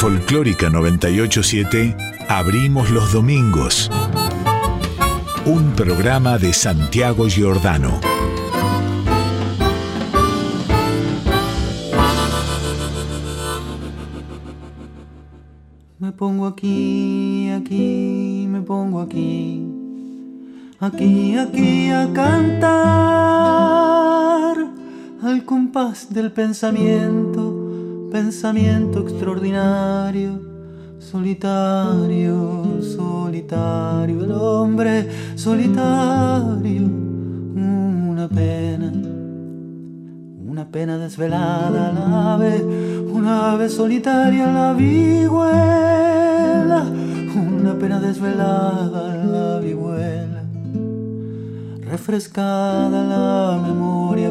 [0.00, 1.94] Folclórica 987
[2.26, 3.90] abrimos los domingos.
[5.44, 8.00] Un programa de Santiago Giordano.
[15.98, 19.62] Me pongo aquí, aquí, me pongo aquí.
[20.78, 22.70] Aquí, aquí a cantar
[25.22, 27.59] al compás del pensamiento
[28.10, 30.40] pensamiento extraordinario,
[30.98, 38.92] solitario, solitario, el hombre solitario, una pena,
[40.44, 42.64] una pena desvelada, la ave,
[43.12, 45.64] una ave solitaria, la vihuela,
[47.34, 50.30] una pena desvelada, la vihuela
[51.90, 54.30] refrescada la memoria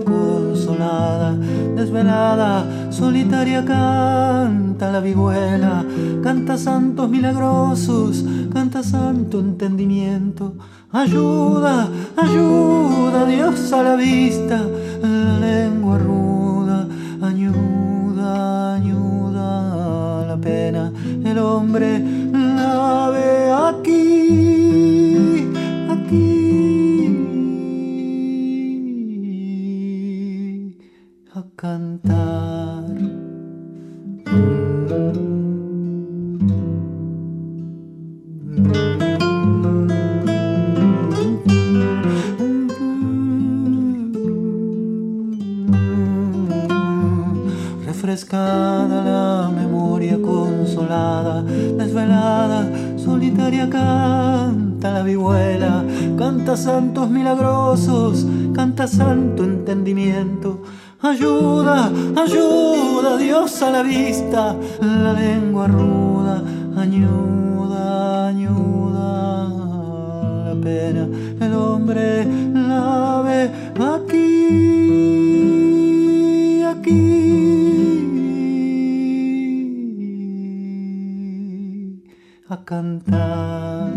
[0.59, 1.35] consolada,
[1.75, 5.85] desvelada, solitaria canta la vihuela,
[6.21, 10.53] canta santos milagrosos, canta santo entendimiento,
[10.91, 14.61] ayuda, ayuda, Dios a la vista,
[15.01, 16.87] la lengua ruda,
[17.21, 20.91] ayuda, ayuda, la pena,
[21.23, 21.99] el hombre
[22.33, 23.28] la ve
[31.59, 32.85] cantar.
[47.85, 55.83] Refrescada la memoria consolada, desvelada, solitaria canta la vihuela,
[56.17, 60.61] canta santos milagrosos, canta santo entendimiento
[61.01, 66.43] Ayuda, ayuda, Dios a la vista, la lengua ruda,
[66.75, 69.47] ayuda, ayuda,
[70.43, 71.07] la pena,
[71.39, 73.49] el hombre la ve
[73.95, 74.27] aquí,
[76.63, 76.99] aquí,
[82.49, 83.93] a cantar.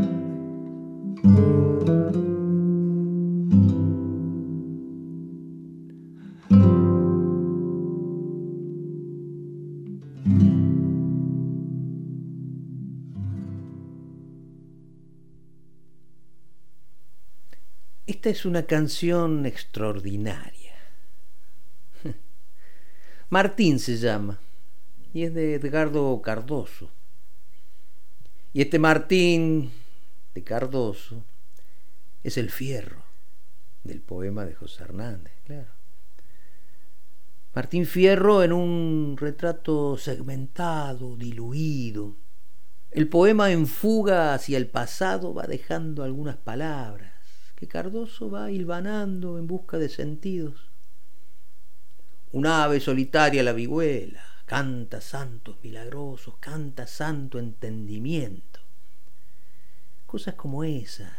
[18.12, 20.74] Esta es una canción extraordinaria.
[23.30, 24.38] Martín se llama
[25.14, 26.90] y es de Edgardo Cardoso.
[28.52, 29.72] Y este Martín
[30.34, 31.24] de Cardoso
[32.22, 33.02] es el fierro
[33.82, 35.72] del poema de José Hernández, claro.
[37.54, 42.14] Martín Fierro en un retrato segmentado, diluido.
[42.90, 47.11] El poema en fuga hacia el pasado va dejando algunas palabras
[47.62, 50.68] que Cardoso va hilvanando en busca de sentidos.
[52.32, 58.58] Un ave solitaria la vihuela, canta santos milagrosos, canta santo entendimiento.
[60.06, 61.12] Cosas como esas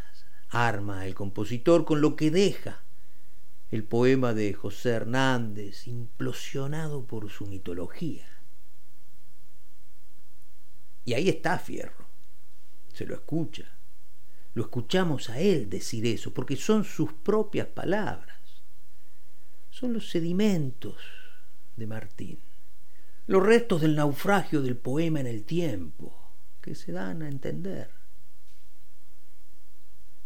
[0.50, 2.84] arma el compositor con lo que deja
[3.72, 8.28] el poema de José Hernández, implosionado por su mitología.
[11.06, 12.06] Y ahí está Fierro,
[12.92, 13.72] se lo escucha,
[14.54, 18.38] lo escuchamos a él decir eso, porque son sus propias palabras.
[19.72, 20.98] Son los sedimentos
[21.76, 22.40] de Martín,
[23.26, 26.14] los restos del naufragio del poema en el tiempo,
[26.62, 27.90] que se dan a entender.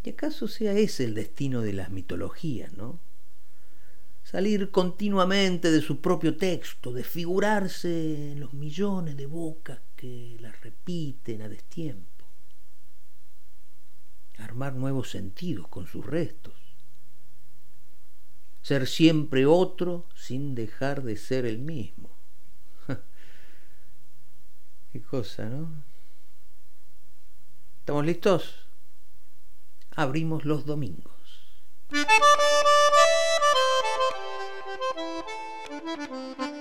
[0.03, 2.99] ¿Y acaso sea ese el destino de las mitologías, no?
[4.23, 11.41] Salir continuamente de su propio texto, desfigurarse en los millones de bocas que las repiten
[11.41, 12.16] a destiempo
[14.37, 16.53] armar nuevos sentidos con sus restos.
[18.61, 22.09] Ser siempre otro sin dejar de ser el mismo.
[24.91, 25.83] Qué cosa, ¿no?
[27.79, 28.67] ¿Estamos listos?
[29.95, 31.13] Abrimos los domingos.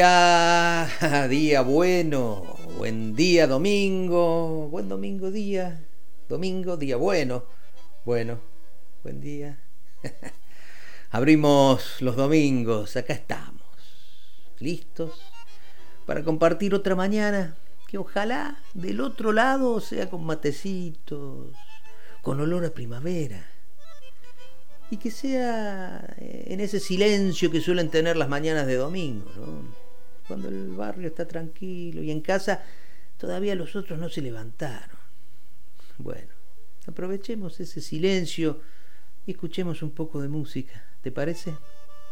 [0.00, 5.84] día, día bueno, buen día domingo, buen domingo día,
[6.26, 7.44] domingo día bueno,
[8.06, 8.40] bueno,
[9.04, 9.60] buen día.
[11.10, 13.60] Abrimos los domingos, acá estamos,
[14.58, 15.20] listos
[16.06, 17.54] para compartir otra mañana
[17.86, 21.54] que ojalá del otro lado sea con matecitos,
[22.22, 23.44] con olor a primavera
[24.90, 29.26] y que sea eh, en ese silencio que suelen tener las mañanas de domingo,
[30.30, 32.62] cuando el barrio está tranquilo y en casa
[33.18, 34.96] todavía los otros no se levantaron.
[35.98, 36.32] Bueno,
[36.86, 38.60] aprovechemos ese silencio
[39.26, 41.52] y escuchemos un poco de música, ¿te parece?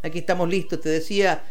[0.02, 1.44] Aquí estamos listos, te decía,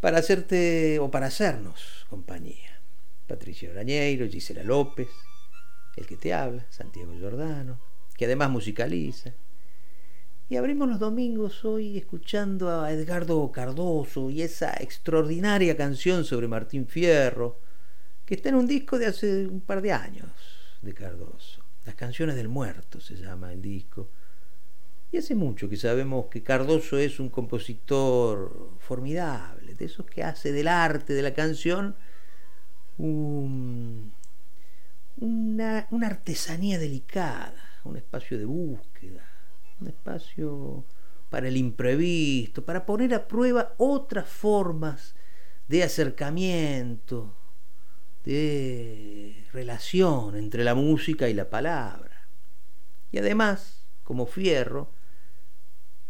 [0.00, 2.80] para hacerte o para hacernos compañía.
[3.26, 5.08] Patricia Orañeiro, Gisela López,
[5.98, 7.78] el que te habla, Santiago Giordano,
[8.16, 9.34] que además musicaliza,
[10.50, 16.86] y abrimos los domingos hoy escuchando a Edgardo Cardoso y esa extraordinaria canción sobre Martín
[16.86, 17.60] Fierro,
[18.24, 20.30] que está en un disco de hace un par de años
[20.80, 21.62] de Cardoso.
[21.84, 24.08] Las canciones del muerto se llama el disco.
[25.12, 30.52] Y hace mucho que sabemos que Cardoso es un compositor formidable, de esos que hace
[30.52, 31.94] del arte de la canción
[32.96, 34.10] una,
[35.90, 39.37] una artesanía delicada, un espacio de búsqueda
[39.80, 40.84] un espacio
[41.30, 45.14] para el imprevisto, para poner a prueba otras formas
[45.68, 47.34] de acercamiento,
[48.24, 52.28] de relación entre la música y la palabra.
[53.12, 54.92] Y además, como Fierro,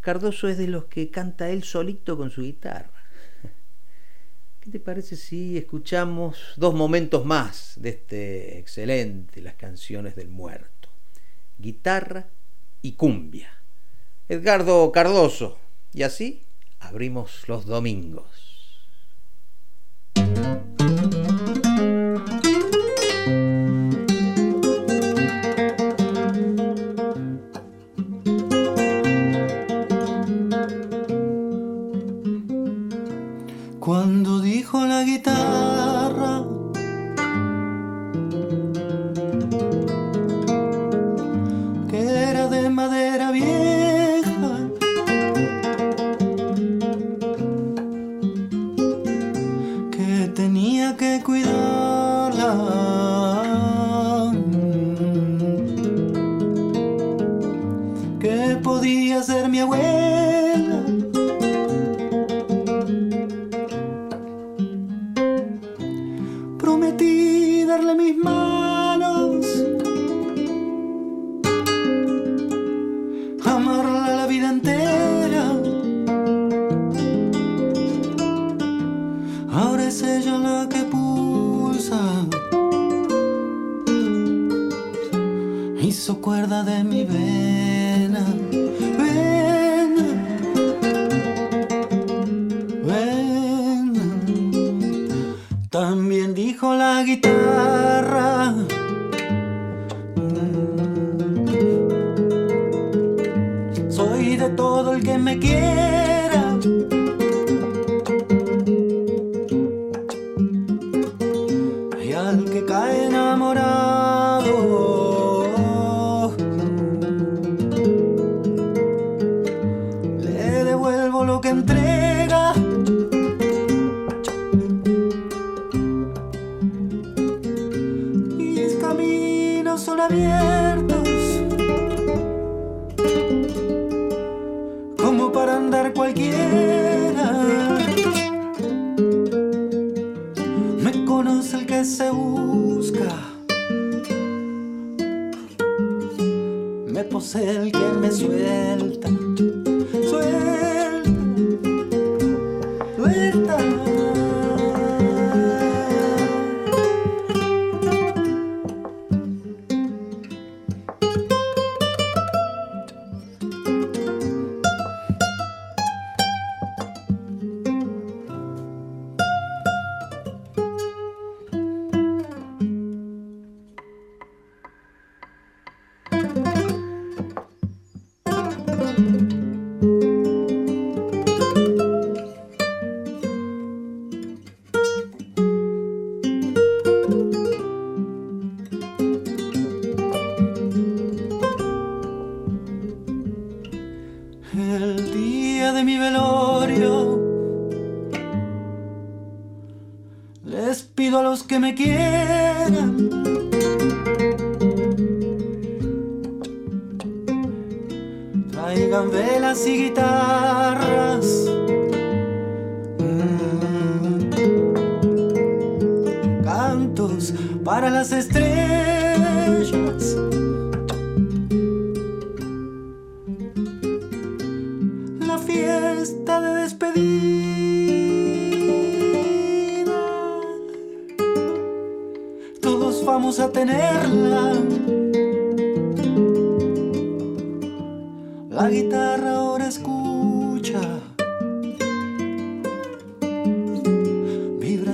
[0.00, 3.05] Cardoso es de los que canta él solito con su guitarra.
[4.61, 10.88] ¿Qué te parece si escuchamos dos momentos más de este excelente, las canciones del muerto?
[11.59, 12.29] Guitarra
[12.81, 13.57] y cumbia.
[14.28, 15.58] Edgardo Cardoso.
[15.92, 16.44] Y así
[16.80, 18.48] abrimos los domingos.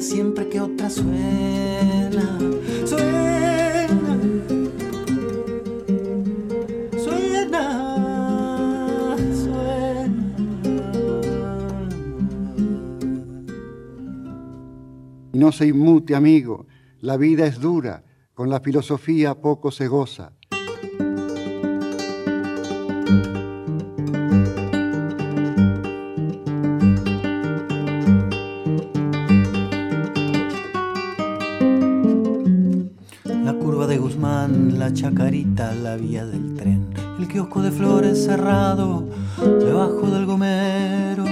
[0.04, 2.38] Siempre que otra suena.
[2.84, 4.18] Suena.
[7.02, 7.64] Suena.
[9.32, 10.44] Suena.
[15.32, 16.66] No se inmute, amigo,
[17.00, 20.32] la vida es dura, con la filosofía poco se goza.
[34.84, 36.84] La chacarita, la vía del tren,
[37.18, 41.24] el kiosco de flores cerrado debajo del gomero.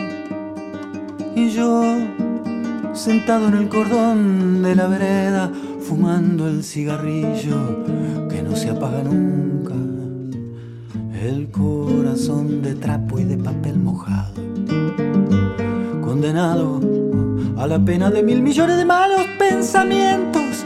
[1.37, 1.83] Y yo,
[2.95, 5.51] sentado en el cordón de la vereda,
[5.83, 7.85] fumando el cigarrillo
[8.31, 9.75] que no se apaga nunca.
[11.23, 14.33] El corazón de trapo y de papel mojado,
[16.01, 16.81] condenado
[17.59, 20.65] a la pena de mil millones de malos pensamientos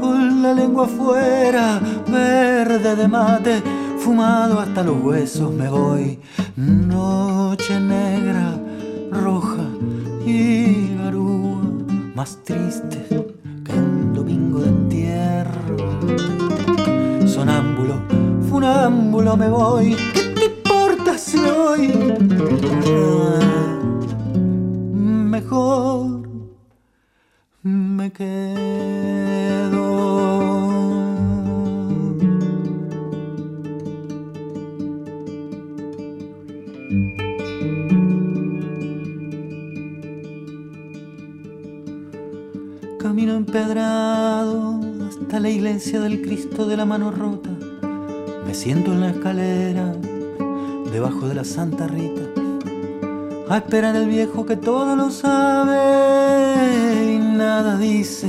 [0.00, 1.80] con la lengua afuera,
[2.14, 3.62] verde de mate,
[3.98, 6.18] fumado hasta los huesos me voy.
[6.56, 8.54] Noche negra,
[9.10, 9.66] roja
[10.24, 11.62] y garúa,
[12.14, 12.98] más triste
[13.64, 15.66] que un domingo de entierro.
[17.26, 17.94] Sonámbulo,
[18.48, 21.92] funámbulo me voy, ¿qué te importa si me voy?
[22.86, 23.40] Ah,
[24.94, 25.93] Mejor
[48.46, 49.94] Me siento en la escalera,
[50.92, 52.22] debajo de la Santa Rita
[53.48, 55.74] a esperar el viejo que todo lo sabe
[57.14, 58.28] y nada dice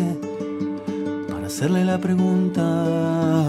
[1.30, 3.46] para hacerle la pregunta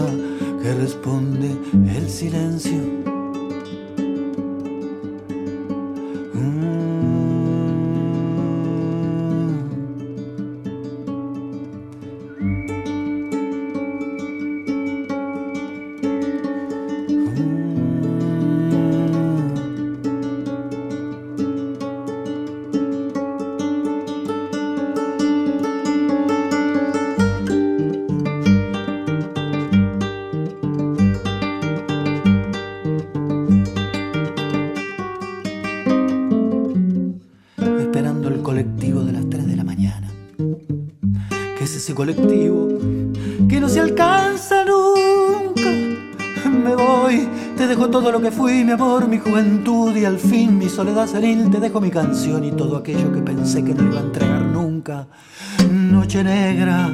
[0.61, 1.51] que responde
[1.95, 2.96] el silencio.
[49.99, 51.49] Y al fin mi soledad senil.
[51.49, 55.07] Te dejo mi canción y todo aquello que pensé que no iba a entregar nunca.
[55.71, 56.89] Noche negra,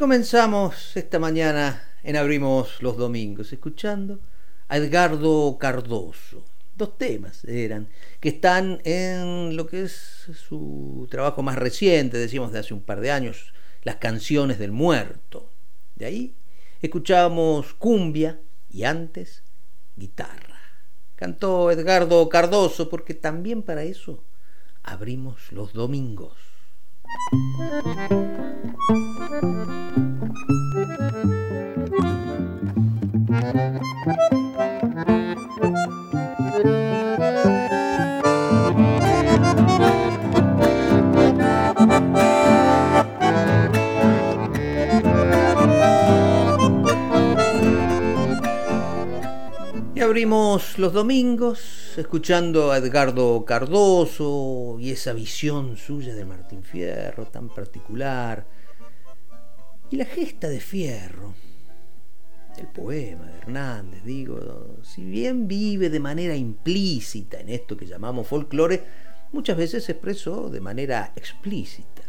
[0.00, 4.18] comenzamos esta mañana en Abrimos los Domingos, escuchando
[4.66, 6.42] a Edgardo Cardoso.
[6.74, 7.86] Dos temas eran,
[8.18, 13.02] que están en lo que es su trabajo más reciente, decimos de hace un par
[13.02, 13.52] de años,
[13.82, 15.50] las canciones del muerto.
[15.96, 16.34] De ahí
[16.80, 18.40] escuchábamos cumbia
[18.70, 19.42] y antes
[19.96, 20.62] guitarra.
[21.14, 24.24] Cantó Edgardo Cardoso porque también para eso
[24.82, 26.49] abrimos los domingos.
[27.10, 28.10] Thank
[35.90, 35.99] you.
[50.10, 57.48] Abrimos los domingos escuchando a Edgardo Cardoso y esa visión suya de Martín Fierro tan
[57.48, 58.44] particular.
[59.88, 61.32] Y la gesta de Fierro,
[62.58, 68.26] el poema de Hernández, digo, si bien vive de manera implícita en esto que llamamos
[68.26, 68.82] folclore,
[69.30, 72.02] muchas veces se expresó de manera explícita.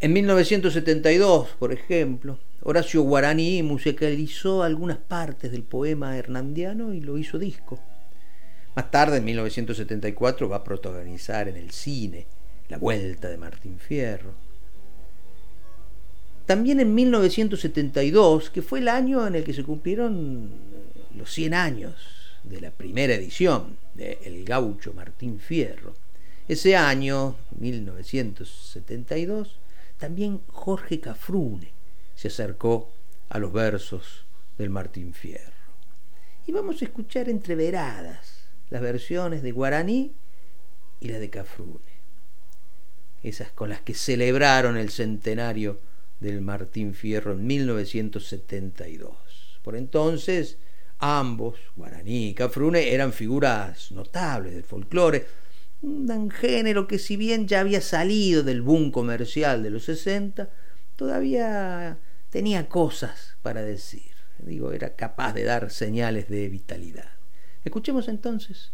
[0.00, 2.38] En 1972, por ejemplo,
[2.68, 7.78] Horacio Guaraní musicalizó algunas partes del poema hernandiano y lo hizo disco.
[8.74, 12.26] Más tarde, en 1974, va a protagonizar en el cine
[12.68, 14.34] La Vuelta de Martín Fierro.
[16.44, 20.50] También en 1972, que fue el año en el que se cumplieron
[21.14, 21.94] los 100 años
[22.42, 25.94] de la primera edición de El Gaucho Martín Fierro.
[26.48, 29.54] Ese año, 1972,
[29.98, 31.75] también Jorge Cafrune
[32.16, 32.90] se acercó
[33.28, 34.26] a los versos
[34.58, 35.52] del Martín Fierro.
[36.46, 40.12] Y vamos a escuchar entreveradas las versiones de Guaraní
[40.98, 41.78] y la de Cafrune,
[43.22, 45.78] esas con las que celebraron el centenario
[46.20, 49.60] del Martín Fierro en 1972.
[49.62, 50.58] Por entonces,
[50.98, 55.26] ambos, Guaraní y Cafrune, eran figuras notables del folclore,
[55.82, 60.48] un género que si bien ya había salido del boom comercial de los 60,
[60.96, 61.98] todavía
[62.36, 64.12] tenía cosas para decir.
[64.36, 67.08] Digo, era capaz de dar señales de vitalidad.
[67.64, 68.72] Escuchemos entonces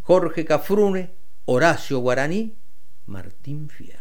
[0.00, 1.12] Jorge Cafrune,
[1.44, 2.56] Horacio Guaraní,
[3.04, 4.00] Martín Fierro.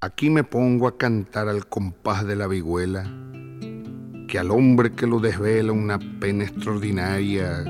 [0.00, 3.02] Aquí me pongo a cantar al compás de la vihuela,
[4.28, 7.64] que al hombre que lo desvela una pena extraordinaria,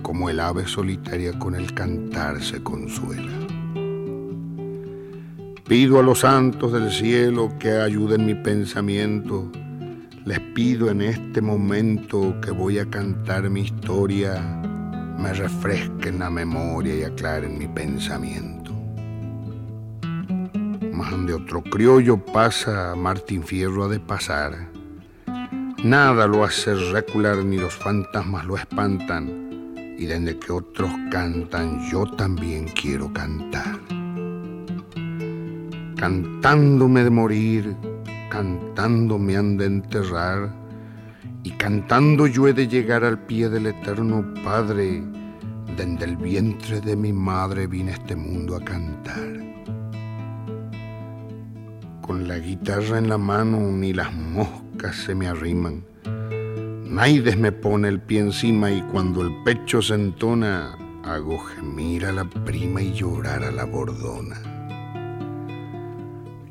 [0.00, 3.47] como el ave solitaria con el cantar se consuela.
[5.68, 9.52] Pido a los santos del cielo que ayuden mi pensamiento.
[10.24, 14.40] Les pido en este momento que voy a cantar mi historia,
[15.18, 18.72] me refresquen la memoria y aclaren mi pensamiento.
[20.90, 24.70] Más de otro criollo pasa, Martín Fierro ha de pasar.
[25.84, 29.74] Nada lo hace recular ni los fantasmas lo espantan.
[29.98, 33.97] Y desde que otros cantan, yo también quiero cantar
[35.98, 37.76] cantándome de morir,
[38.30, 40.48] cantando me han de enterrar,
[41.42, 45.02] y cantando yo he de llegar al pie del eterno Padre,
[45.76, 49.28] desde el vientre de mi madre vine a este mundo a cantar.
[52.00, 55.84] Con la guitarra en la mano ni las moscas se me arriman,
[56.86, 62.12] Naides me pone el pie encima y cuando el pecho se entona, hago gemir a
[62.12, 64.57] la prima y llorar a la bordona.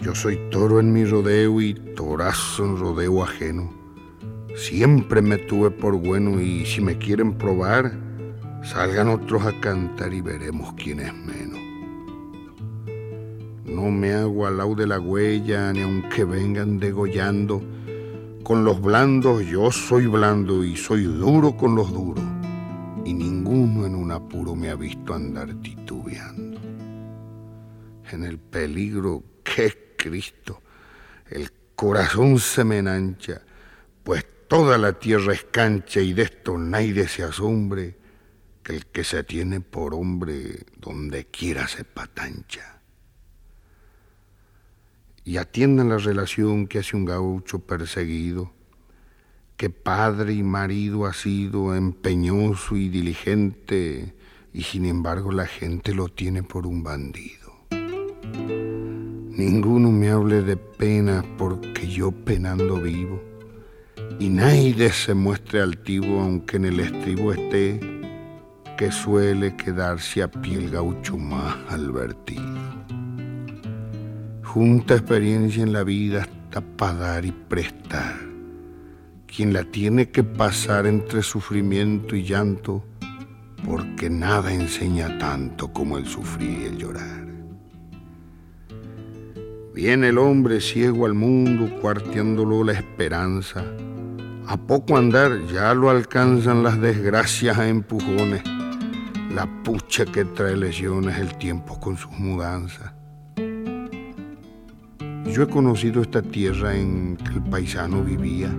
[0.07, 3.69] Yo soy toro en mi rodeo y torazo en rodeo ajeno.
[4.55, 7.91] Siempre me tuve por bueno y si me quieren probar,
[8.63, 11.59] salgan otros a cantar y veremos quién es menos.
[13.65, 17.61] No me hago al lado de la huella, ni aunque vengan degollando.
[18.43, 22.23] Con los blandos yo soy blando y soy duro con los duros.
[23.03, 26.61] Y ninguno en un apuro me ha visto andar titubeando.
[28.09, 30.61] En el peligro, que Cristo,
[31.29, 33.41] el corazón se me enancha,
[34.03, 37.97] pues toda la tierra es cancha y de esto nadie se asombre,
[38.63, 42.81] que el que se tiene por hombre donde quiera se patancha.
[45.23, 48.53] Y atiendan la relación que hace un gaucho perseguido,
[49.57, 54.15] que padre y marido ha sido empeñoso y diligente,
[54.53, 57.47] y sin embargo la gente lo tiene por un bandido.
[59.37, 63.21] Ninguno me hable de pena porque yo penando vivo.
[64.17, 67.79] Y nadie se muestre altivo aunque en el estribo esté,
[68.79, 72.41] que suele quedarse a pie el gaucho más advertido.
[74.41, 78.15] Junta experiencia en la vida hasta para dar y prestar.
[79.27, 82.83] Quien la tiene que pasar entre sufrimiento y llanto,
[83.63, 87.26] porque nada enseña tanto como el sufrir y el llorar.
[89.77, 93.63] Viene el hombre ciego al mundo, cuarteándolo la esperanza.
[94.47, 98.41] A poco andar ya lo alcanzan las desgracias a empujones.
[99.29, 102.91] La pucha que trae lesiones el tiempo con sus mudanzas.
[105.27, 108.49] Yo he conocido esta tierra en que el paisano vivía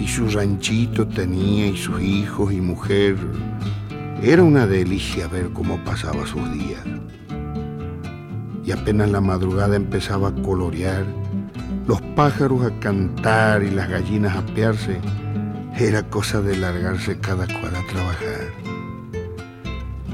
[0.00, 3.18] y su ranchito tenía y sus hijos y mujer.
[4.22, 6.82] Era una delicia ver cómo pasaba sus días
[8.64, 11.04] y apenas la madrugada empezaba a colorear,
[11.86, 15.00] los pájaros a cantar y las gallinas a pearse,
[15.76, 18.52] era cosa de largarse cada cual a trabajar.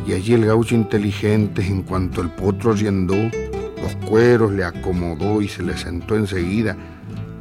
[0.06, 3.16] Y allí el gaucho inteligente, en cuanto el potro riendó,
[3.82, 6.76] los cueros le acomodó y se le sentó enseguida,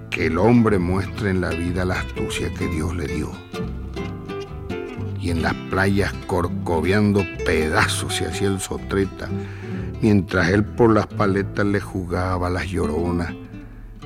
[0.10, 3.32] que el hombre muestre en la vida la astucia que Dios le dio.
[5.22, 9.30] Y en las playas corcoveando pedazos se hacía el sotreta,
[10.02, 13.34] mientras él por las paletas le jugaba las lloronas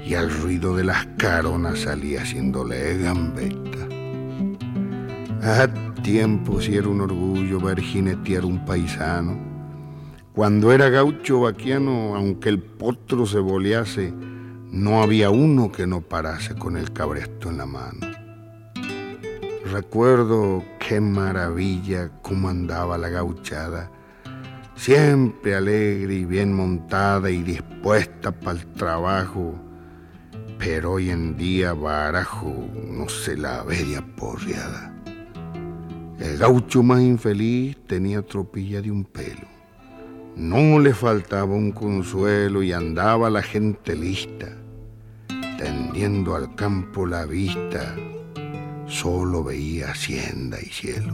[0.05, 3.87] y al ruido de las caronas salía haciéndole gambeta.
[5.43, 5.67] A
[6.01, 9.37] tiempo si era un orgullo ver jinetear un paisano.
[10.33, 14.13] Cuando era gaucho vaquiano, aunque el potro se bolease,
[14.71, 17.99] no había uno que no parase con el cabresto en la mano.
[19.71, 23.91] Recuerdo qué maravilla cómo andaba la gauchada
[24.81, 29.53] siempre alegre y bien montada y dispuesta para el trabajo,
[30.57, 34.91] pero hoy en día barajo no se la veía porreada.
[36.19, 39.47] El gaucho más infeliz tenía tropilla de un pelo.
[40.35, 44.47] No le faltaba un consuelo y andaba la gente lista,
[45.59, 47.95] tendiendo al campo la vista,
[48.87, 51.13] solo veía hacienda y cielo.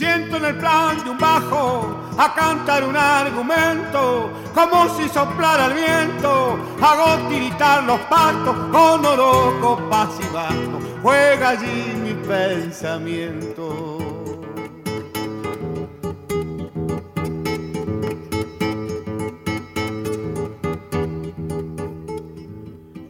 [0.00, 5.74] siento en el plan de un bajo a cantar un argumento, como si soplara el
[5.74, 13.98] viento, hago tiritar los patos con oro, paz y bajo juega allí mi pensamiento.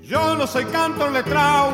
[0.02, 1.70] Yo no soy cantor letrao,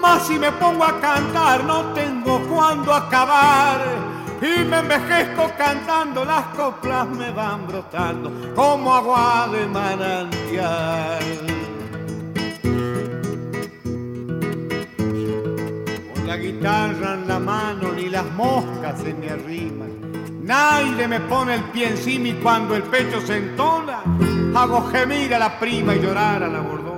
[0.00, 4.03] más si me pongo a cantar no tengo cuándo acabar.
[4.44, 11.24] Y me envejezco cantando, las coplas me van brotando como agua de manantial.
[16.26, 20.42] la guitarra en la mano ni las moscas se me arriman.
[20.42, 24.02] Nadie me pone el pie encima y cuando el pecho se entona,
[24.54, 26.93] hago gemir a la prima y llorar a la bordona.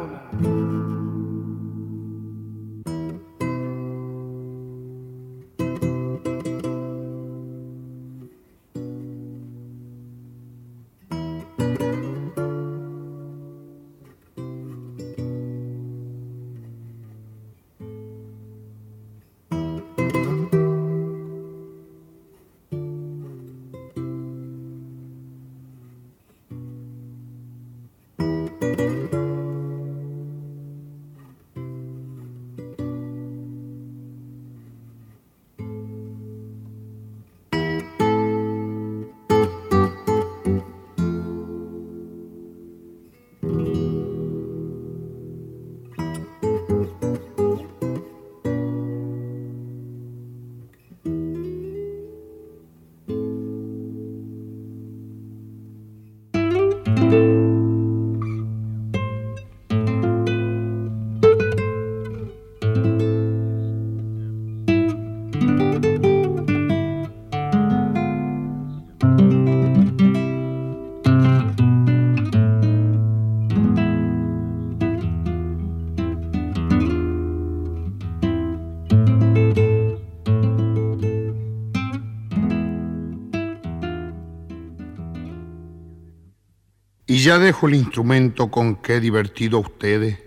[87.26, 90.22] Ya dejo el instrumento con que he divertido a ustedes.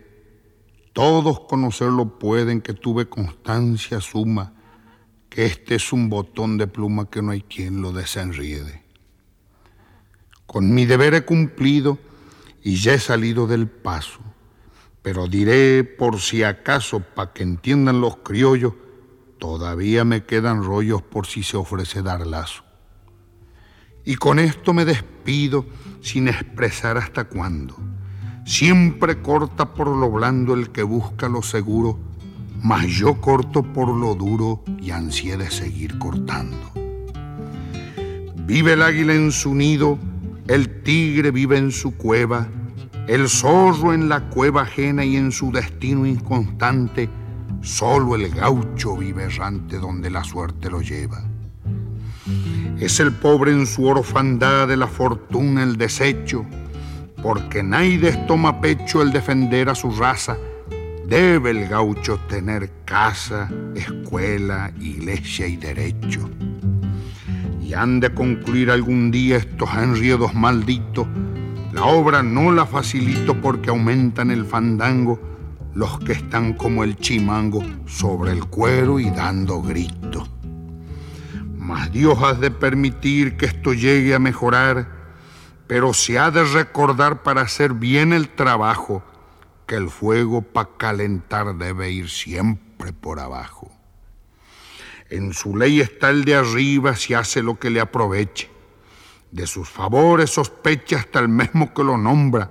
[0.91, 4.51] Todos conocerlo pueden que tuve constancia suma,
[5.29, 8.83] que este es un botón de pluma que no hay quien lo desenriede.
[10.45, 11.99] Con mi deber he cumplido
[12.61, 14.19] y ya he salido del paso,
[15.01, 18.73] pero diré por si acaso, para que entiendan los criollos,
[19.37, 22.65] Todavía me quedan rollos por si se ofrece dar lazo.
[24.03, 25.65] Y con esto me despido
[26.01, 27.75] sin expresar hasta cuándo.
[28.45, 31.99] Siempre corta por lo blando el que busca lo seguro,
[32.61, 36.71] mas yo corto por lo duro y ansié de seguir cortando.
[38.45, 39.99] Vive el águila en su nido,
[40.47, 42.47] el tigre vive en su cueva,
[43.07, 47.09] el zorro en la cueva ajena y en su destino inconstante,
[47.61, 51.23] solo el gaucho vive errante donde la suerte lo lleva.
[52.79, 56.45] Es el pobre en su orfandad de la fortuna el desecho,
[57.21, 60.37] porque nadie toma pecho el defender a su raza.
[61.05, 66.29] Debe el gaucho tener casa, escuela, iglesia y derecho.
[67.61, 71.05] Y han de concluir algún día estos enriedos malditos.
[71.73, 75.19] La obra no la facilito porque aumentan el fandango
[75.75, 79.98] los que están como el chimango sobre el cuero y dando gritos.
[81.69, 84.87] Mas Dios ha de permitir que esto llegue a mejorar,
[85.67, 89.03] pero se ha de recordar para hacer bien el trabajo
[89.67, 93.71] que el fuego para calentar debe ir siempre por abajo.
[95.11, 98.49] En su ley está el de arriba si hace lo que le aproveche.
[99.29, 102.49] De sus favores sospecha hasta el mismo que lo nombra.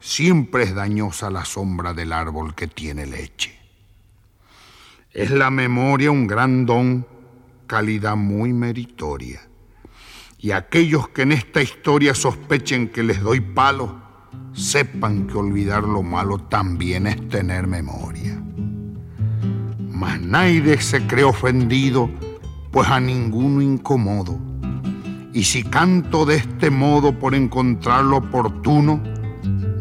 [0.00, 3.58] Siempre es dañosa la sombra del árbol que tiene leche.
[5.12, 7.19] Es la memoria un gran don
[7.70, 9.42] calidad muy meritoria.
[10.40, 13.94] Y aquellos que en esta historia sospechen que les doy palo,
[14.52, 18.42] sepan que olvidar lo malo también es tener memoria.
[19.88, 22.10] Mas nadie se cree ofendido,
[22.72, 24.36] pues a ninguno incomodo.
[25.32, 29.00] Y si canto de este modo por encontrarlo oportuno,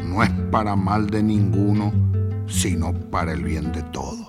[0.05, 1.91] no es para mal de ninguno,
[2.45, 4.27] sino para el bien de todos.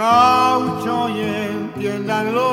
[0.00, 2.48] Gaucho y entiéndanlo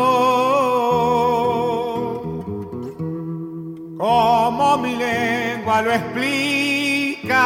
[3.97, 7.45] como mi lengua lo explica.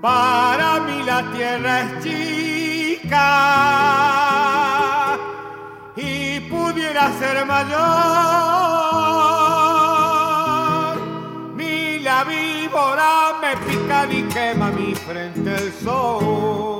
[0.00, 3.26] Para mí la tierra es chica
[5.96, 7.78] y pudiera ser mayor.
[11.56, 13.10] Ni la víbora
[13.42, 16.77] me pica ni quema mi frente el sol.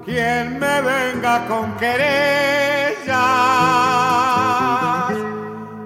[0.04, 3.16] Quien me venga con querellas,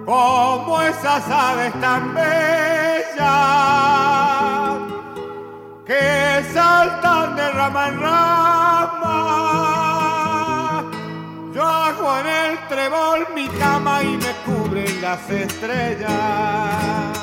[0.05, 2.97] como esas aves tan bellas
[5.87, 9.17] que saltan de rama en rama.
[11.55, 17.16] Yo hago en el trébol mi cama y me cubren las estrellas.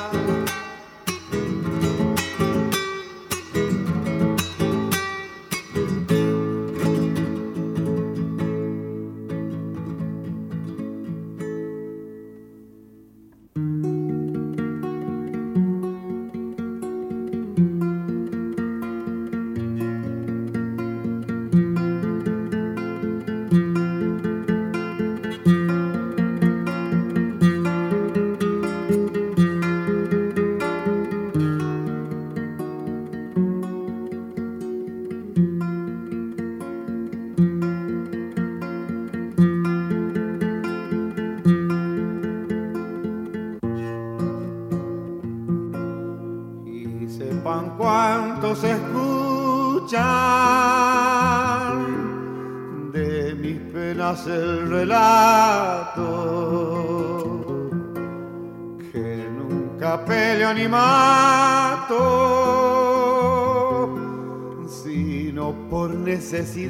[66.33, 66.65] Y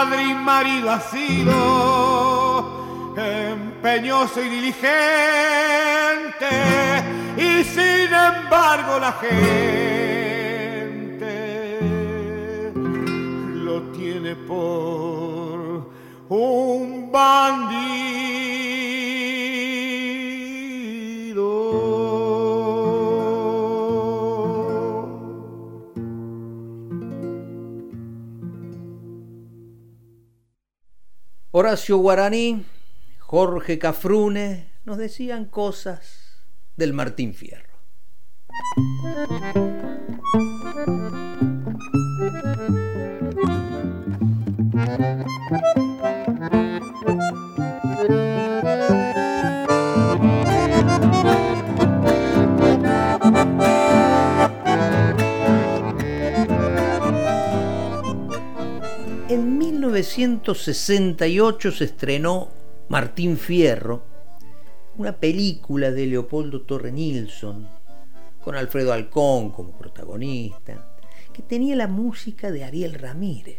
[0.00, 1.54] padre y marido ha sido,
[3.16, 4.88] empeñoso y diligente,
[7.36, 9.70] y sin embargo la gente
[13.62, 15.90] lo tiene por
[16.30, 17.89] un bandido.
[31.60, 32.64] Horacio Guaraní,
[33.18, 36.40] Jorge Cafrune nos decían cosas
[36.74, 37.68] del Martín Fierro.
[60.00, 62.48] 1968 se estrenó
[62.88, 64.02] Martín Fierro,
[64.96, 67.68] una película de Leopoldo Torre Nilsson,
[68.42, 70.86] con Alfredo Alcón como protagonista,
[71.34, 73.58] que tenía la música de Ariel Ramírez.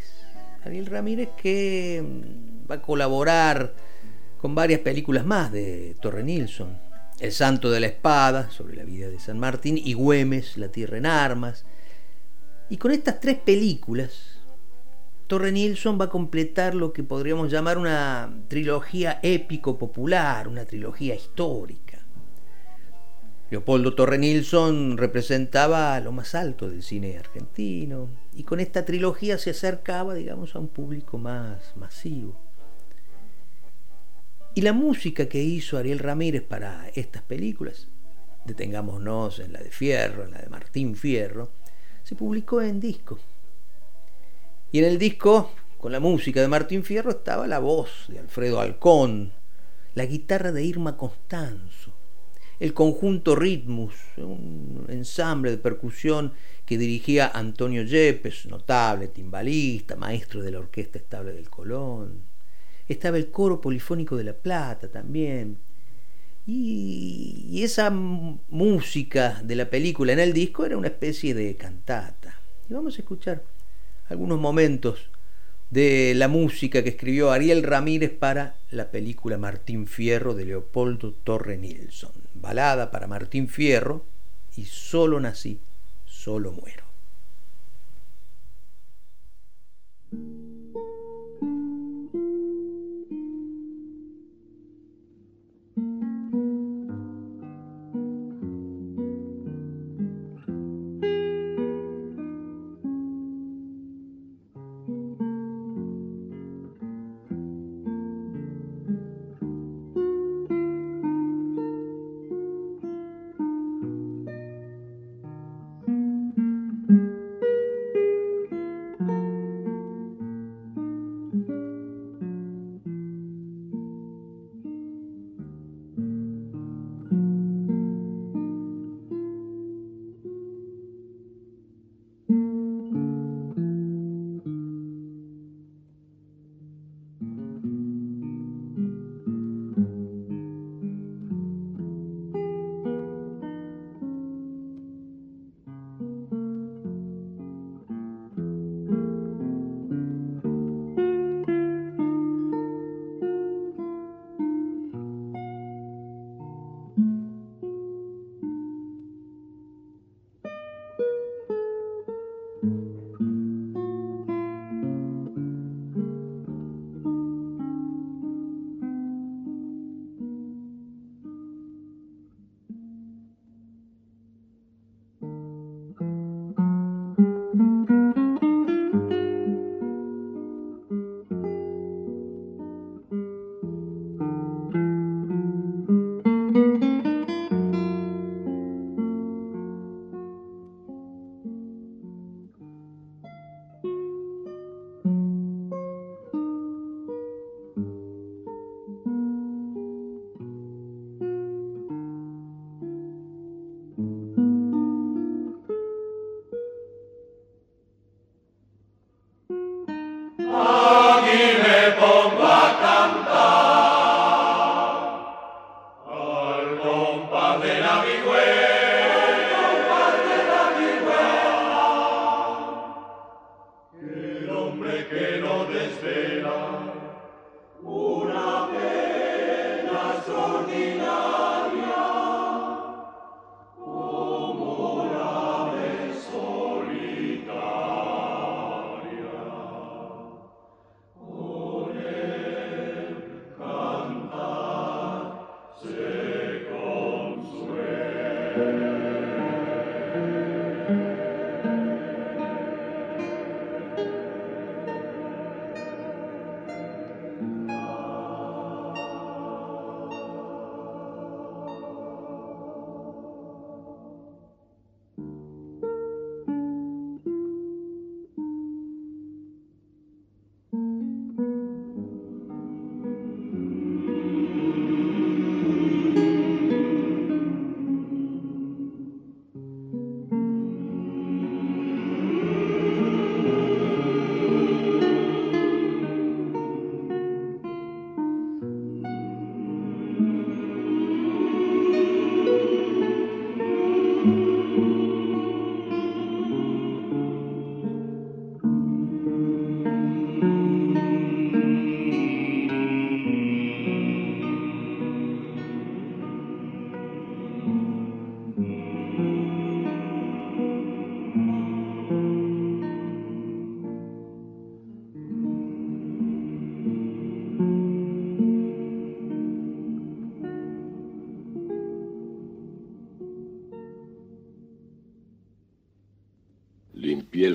[0.65, 3.75] Ariel Ramírez que mm, va a colaborar
[4.39, 6.75] con varias películas más de Torre Nilsson.
[7.19, 10.97] El Santo de la Espada, sobre la vida de San Martín, y Güemes, La Tierra
[10.97, 11.65] en Armas.
[12.67, 14.30] Y con estas tres películas,
[15.31, 21.99] Torre Nilsson va a completar lo que podríamos llamar una trilogía épico-popular, una trilogía histórica.
[23.49, 29.51] Leopoldo Torre Nilsson representaba lo más alto del cine argentino y con esta trilogía se
[29.51, 32.37] acercaba, digamos, a un público más masivo.
[34.53, 37.87] Y la música que hizo Ariel Ramírez para estas películas,
[38.43, 41.51] detengámonos en la de Fierro, en la de Martín Fierro,
[42.03, 43.17] se publicó en disco.
[44.71, 48.61] Y en el disco, con la música de Martín Fierro, estaba la voz de Alfredo
[48.61, 49.33] Alcón,
[49.95, 51.91] la guitarra de Irma Constanzo,
[52.57, 56.31] el conjunto Ritmus, un ensamble de percusión
[56.65, 62.21] que dirigía Antonio Yepes, notable timbalista, maestro de la Orquesta Estable del Colón.
[62.87, 65.57] Estaba el coro polifónico de La Plata también.
[66.45, 72.39] Y, y esa música de la película en el disco era una especie de cantata.
[72.69, 73.43] Y vamos a escuchar
[74.11, 75.09] algunos momentos
[75.69, 81.57] de la música que escribió Ariel Ramírez para la película Martín Fierro de Leopoldo Torre
[81.57, 82.11] Nilsson.
[82.33, 84.03] Balada para Martín Fierro
[84.57, 85.61] y solo nací,
[86.05, 86.83] solo muero.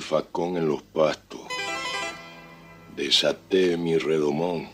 [0.06, 1.40] Facón en los pastos.
[2.94, 4.68] Desaté mi redomón.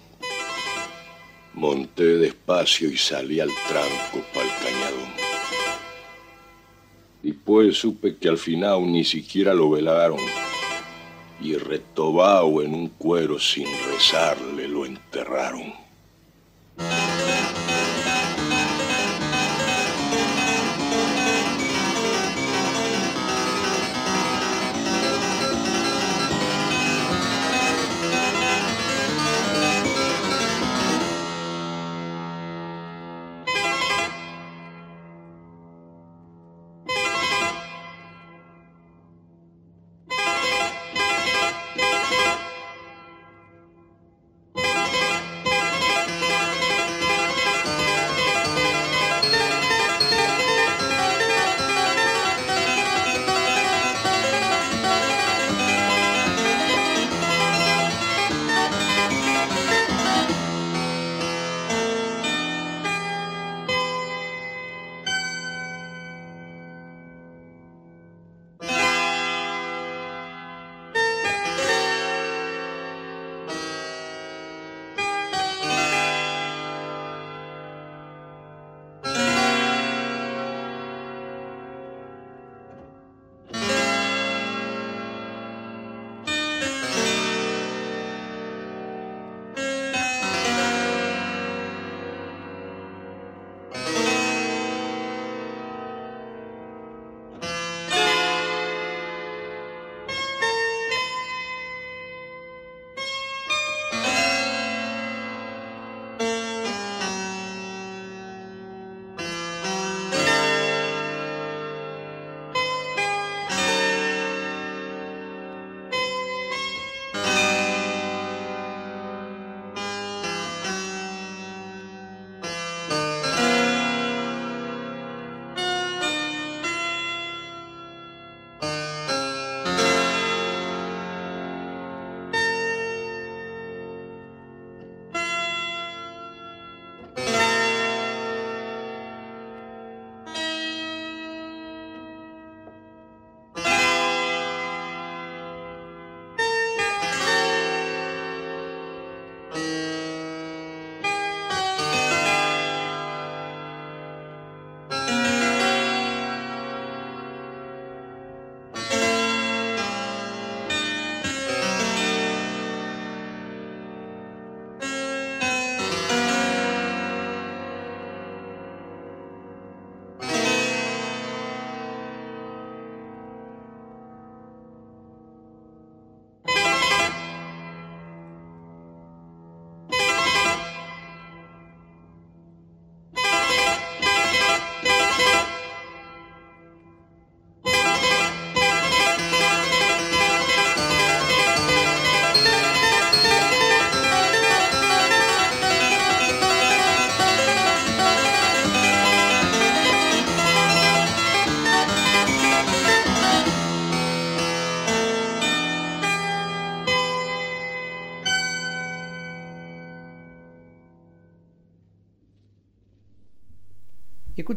[1.55, 5.11] Monté despacio y salí al tranco pa'l cañadón.
[7.22, 10.20] Después supe que al final ni siquiera lo velaron
[11.41, 15.72] y retobado en un cuero sin rezarle lo enterraron.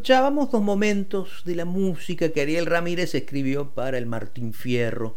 [0.06, 5.16] Escuchábamos dos momentos de la música que Ariel Ramírez escribió para el Martín Fierro,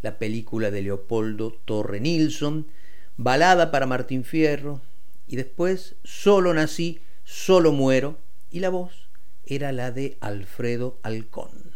[0.00, 2.68] la película de Leopoldo Torre Nilsson,
[3.16, 4.80] balada para Martín Fierro,
[5.26, 8.16] y después Solo nací, solo muero,
[8.52, 9.08] y la voz
[9.44, 11.72] era la de Alfredo Alcón.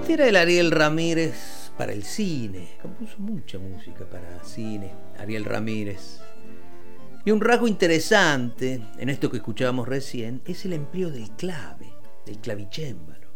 [0.00, 2.68] Este era el Ariel Ramírez para el cine.
[2.82, 6.20] Compuso mucha música para cine, Ariel Ramírez.
[7.24, 11.92] Y un rasgo interesante en esto que escuchábamos recién es el empleo del clave,
[12.24, 13.28] del clavicémbalo.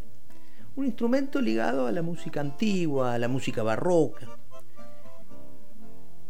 [0.77, 4.29] Un instrumento ligado a la música antigua, a la música barroca.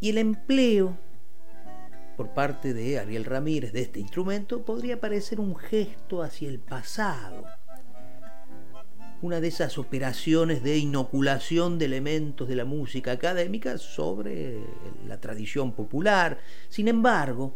[0.01, 0.97] Y el empleo
[2.17, 7.45] por parte de Ariel Ramírez de este instrumento podría parecer un gesto hacia el pasado,
[9.23, 14.65] una de esas operaciones de inoculación de elementos de la música académica sobre
[15.07, 16.39] la tradición popular.
[16.69, 17.55] Sin embargo,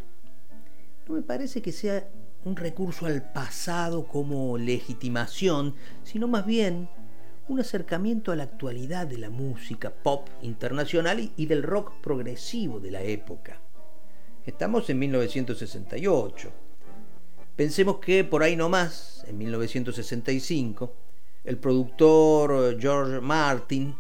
[1.09, 2.07] no me parece que sea
[2.45, 6.89] un recurso al pasado como legitimación, sino más bien
[7.49, 12.91] un acercamiento a la actualidad de la música pop internacional y del rock progresivo de
[12.91, 13.61] la época.
[14.45, 16.51] Estamos en 1968.
[17.57, 20.95] Pensemos que por ahí nomás, en 1965,
[21.45, 23.95] el productor George Martin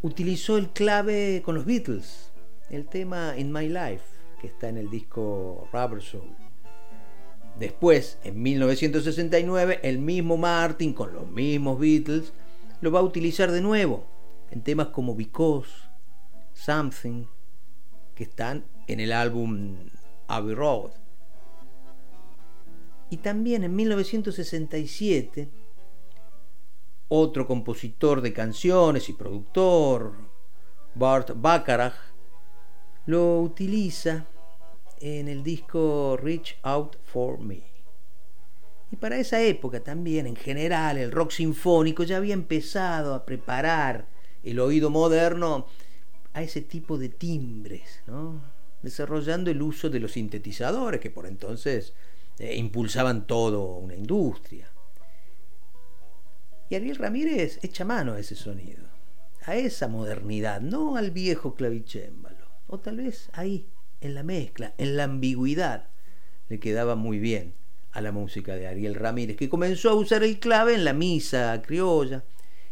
[0.00, 2.32] utilizó el clave con los Beatles,
[2.70, 4.04] el tema In My Life,
[4.40, 6.36] que está en el disco Rubber Soul.
[7.58, 12.32] Después, en 1969, el mismo Martin, con los mismos Beatles,
[12.80, 14.06] lo va a utilizar de nuevo
[14.50, 15.70] en temas como Because,
[16.54, 17.24] Something,
[18.14, 19.76] que están en el álbum
[20.28, 20.92] Abbey Road.
[23.10, 25.48] Y también en 1967,
[27.14, 30.14] otro compositor de canciones y productor,
[30.94, 31.92] Bart Bacharach,
[33.04, 34.24] lo utiliza
[34.98, 37.64] en el disco Reach Out for Me.
[38.90, 44.06] Y para esa época también, en general, el rock sinfónico ya había empezado a preparar
[44.42, 45.66] el oído moderno
[46.32, 48.02] a ese tipo de timbres,
[48.80, 51.92] desarrollando el uso de los sintetizadores que por entonces
[52.38, 54.71] eh, impulsaban todo una industria.
[56.72, 58.84] Y Ariel Ramírez echa mano a ese sonido,
[59.44, 63.68] a esa modernidad, no al viejo clavicémbalo, o tal vez ahí,
[64.00, 65.90] en la mezcla, en la ambigüedad,
[66.48, 67.52] le quedaba muy bien
[67.90, 71.60] a la música de Ariel Ramírez, que comenzó a usar el clave en la misa
[71.60, 72.24] criolla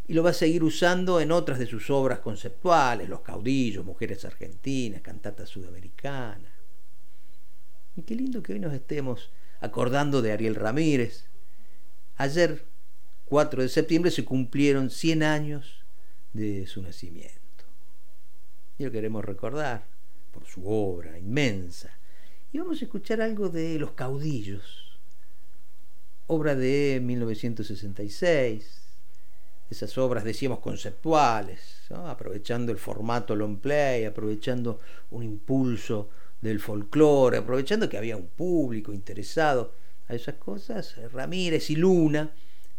[0.09, 4.25] y lo va a seguir usando en otras de sus obras conceptuales, Los caudillos, Mujeres
[4.25, 6.55] argentinas, Cantatas sudamericanas.
[7.97, 9.31] Y qué lindo que hoy nos estemos
[9.61, 11.27] acordando de Ariel Ramírez.
[12.17, 12.70] Ayer,
[13.31, 15.85] 4 de septiembre, se cumplieron 100 años
[16.33, 17.39] de su nacimiento.
[18.77, 19.87] Y lo queremos recordar
[20.33, 21.97] por su obra inmensa.
[22.53, 24.99] Y vamos a escuchar algo de Los caudillos,
[26.27, 28.83] obra de 1966,
[29.71, 34.81] esas obras, decíamos, conceptuales, aprovechando el formato long play, aprovechando
[35.13, 36.11] un impulso
[36.41, 39.73] del folclore, aprovechando que había un público interesado
[40.09, 42.33] a esas cosas, Ramírez y Luna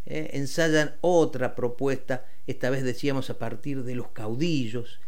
[0.05, 4.99] eh, ensayan otra propuesta, esta vez decíamos a partir de los caudillos,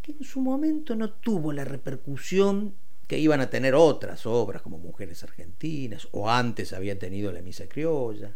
[0.00, 2.74] que en su momento no tuvo la repercusión
[3.06, 7.68] que iban a tener otras obras como Mujeres Argentinas o antes había tenido La Misa
[7.68, 8.34] Criolla.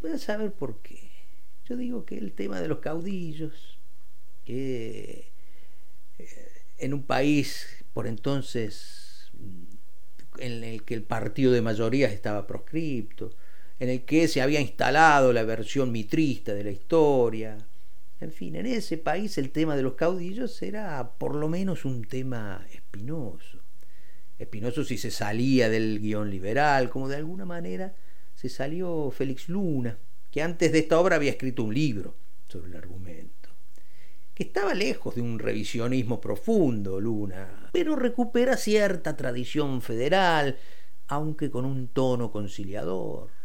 [0.00, 1.10] Voy a saber por qué.
[1.66, 3.78] Yo digo que el tema de los caudillos,
[4.44, 5.32] que
[6.18, 9.30] eh, en un país por entonces
[10.38, 13.34] en el que el partido de mayoría estaba proscripto,
[13.80, 17.58] en el que se había instalado la versión mitrista de la historia,
[18.20, 22.04] en fin, en ese país el tema de los caudillos era por lo menos un
[22.04, 23.60] tema espinoso.
[24.38, 27.94] Espinoso si se salía del guion liberal, como de alguna manera
[28.34, 29.98] se salió Félix Luna,
[30.30, 32.16] que antes de esta obra había escrito un libro
[32.48, 33.50] sobre el argumento,
[34.34, 40.56] que estaba lejos de un revisionismo profundo, Luna, pero recupera cierta tradición federal,
[41.06, 43.37] aunque con un tono conciliador.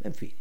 [0.00, 0.34] En fin,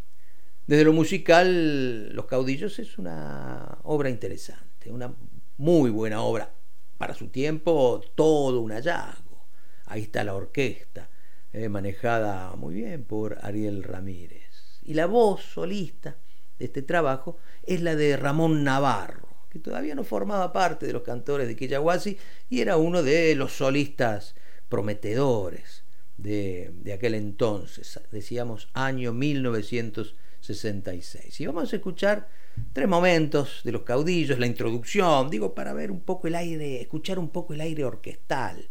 [0.68, 5.16] desde lo musical, Los Caudillos es una obra interesante, una
[5.58, 6.54] muy buena obra.
[6.98, 9.46] Para su tiempo, todo un hallazgo.
[9.86, 11.10] Ahí está la orquesta,
[11.54, 14.82] eh, manejada muy bien por Ariel Ramírez.
[14.84, 16.18] Y la voz solista
[16.60, 21.04] de este trabajo es la de Ramón Navarro, que todavía no formaba parte de los
[21.04, 22.18] cantores de Quillahuasi
[22.50, 24.36] y era uno de los solistas
[24.70, 25.87] prometedores
[26.18, 31.42] de, aquel entonces, decíamos año 1966.
[31.42, 32.28] Y vamos a escuchar
[32.74, 37.20] tres momentos de los caudillos, la introducción, digo, para ver un poco el aire, escuchar
[37.20, 38.68] un poco el aire orquestal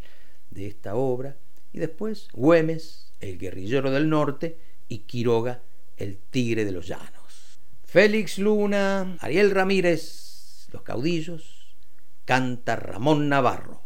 [0.51, 1.37] de esta obra
[1.73, 5.63] y después Güemes, el guerrillero del norte, y Quiroga,
[5.97, 7.61] el tigre de los llanos.
[7.85, 11.75] Félix Luna, Ariel Ramírez, los caudillos,
[12.25, 13.83] canta Ramón Navarro.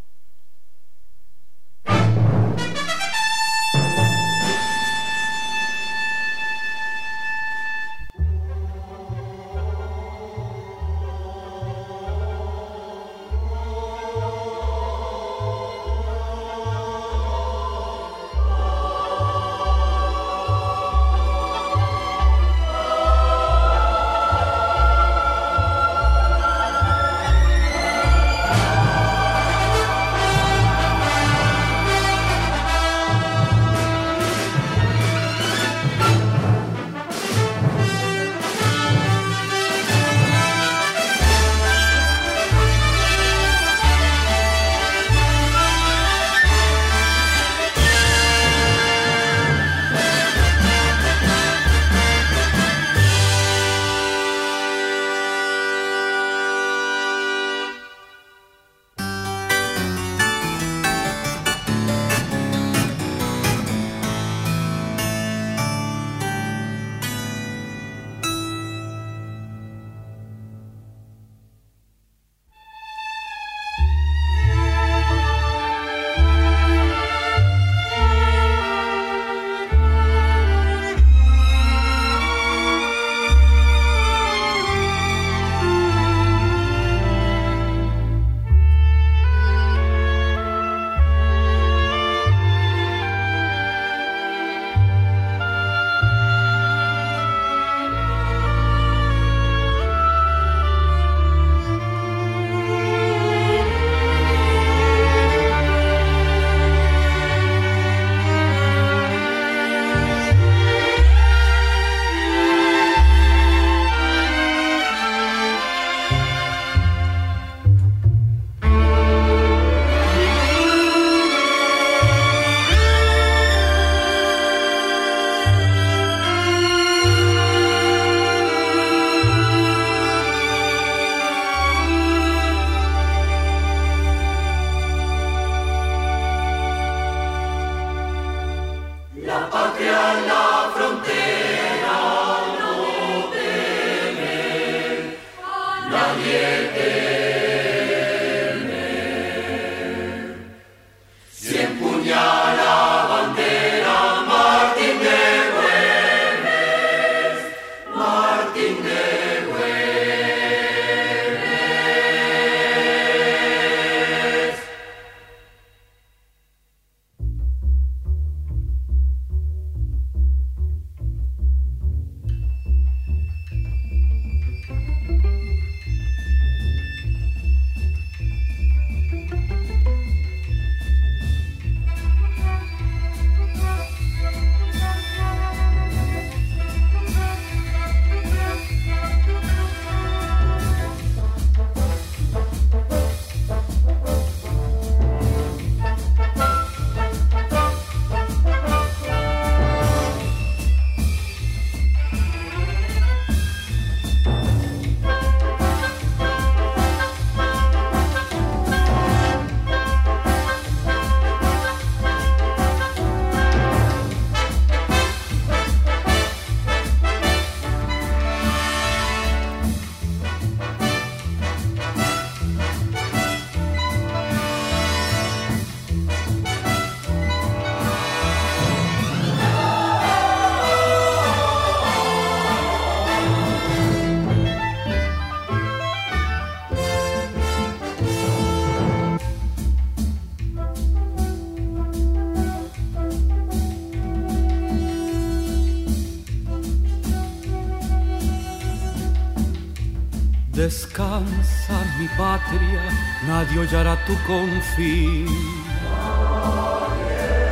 [252.50, 252.82] Patria,
[253.26, 255.26] nadie hollará tu confín.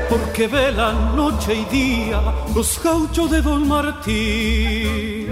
[0.09, 2.21] Porque velan noche y día
[2.55, 5.29] los gauchos de Don Martín.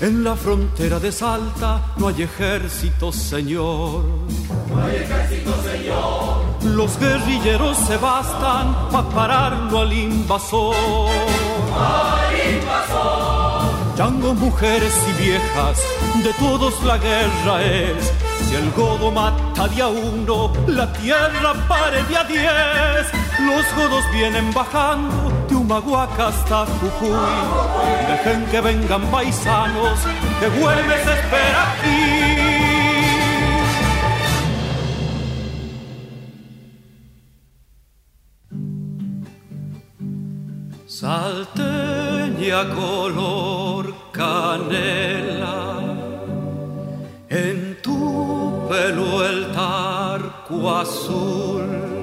[0.00, 4.04] En la frontera de Salta no hay ejército, señor.
[4.70, 6.74] No hay ejército, señor.
[6.76, 10.74] Los guerrilleros se bastan para pararlo al invasor.
[11.74, 13.48] Al invasor.
[13.96, 15.82] Chango, mujeres y viejas,
[16.22, 18.12] de todos la guerra es.
[18.48, 23.06] Si el godo mata de a uno, la tierra pare de a diez.
[23.40, 27.10] Los godos vienen bajando de Humahuaca hasta Jujuy.
[28.08, 29.98] Dejen que vengan paisanos,
[30.40, 32.68] que vuelves a espera aquí.
[40.86, 45.77] Salteña color canela,
[48.68, 51.97] pelo el tarco azul.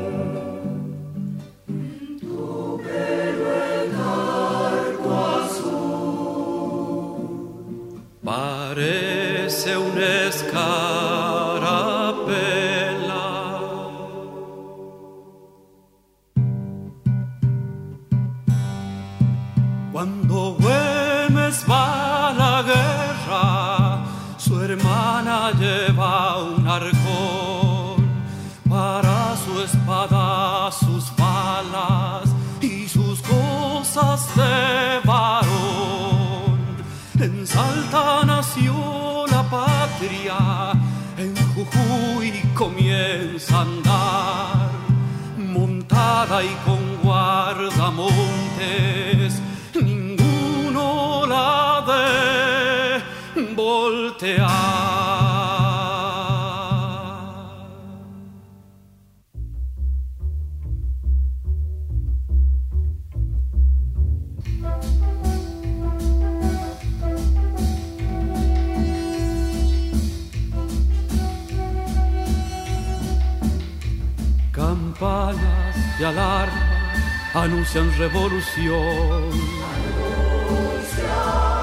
[43.16, 44.72] Comienza a andar,
[45.38, 48.12] montada y con guardamontes
[49.74, 54.55] ninguno la de voltear.
[75.98, 76.76] De alarma
[77.34, 79.30] anuncian revolución.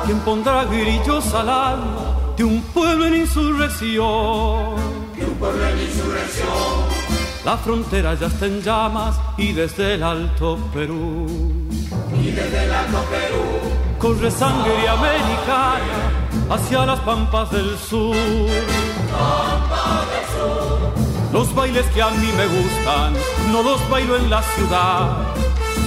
[0.04, 4.76] ¿Quién pondrá grillos al alma de un pueblo en insurrección?
[5.16, 7.02] De un pueblo en insurrección.
[7.44, 11.26] La frontera ya está en llamas y desde el Alto Perú.
[12.20, 13.42] Y desde el Alto Perú.
[13.98, 16.10] Corre sangre americana
[16.50, 17.00] hacia las.
[17.00, 18.16] Pampas del sur.
[21.32, 23.14] Los bailes que a mí me gustan,
[23.50, 25.34] no los bailo en la ciudad.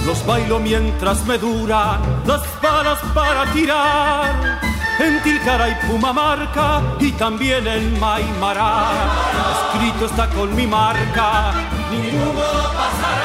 [0.06, 4.60] Los bailo mientras me duran las balas para tirar.
[5.00, 8.92] En Tilcara y Pumamarca y también en Maimará.
[9.74, 11.54] Escrito está con mi marca,
[11.92, 12.42] ninguno
[12.74, 13.25] pasará.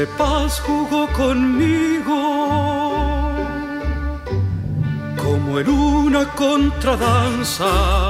[0.00, 2.14] Ese paz jugó conmigo
[5.22, 8.09] como en una contradanza.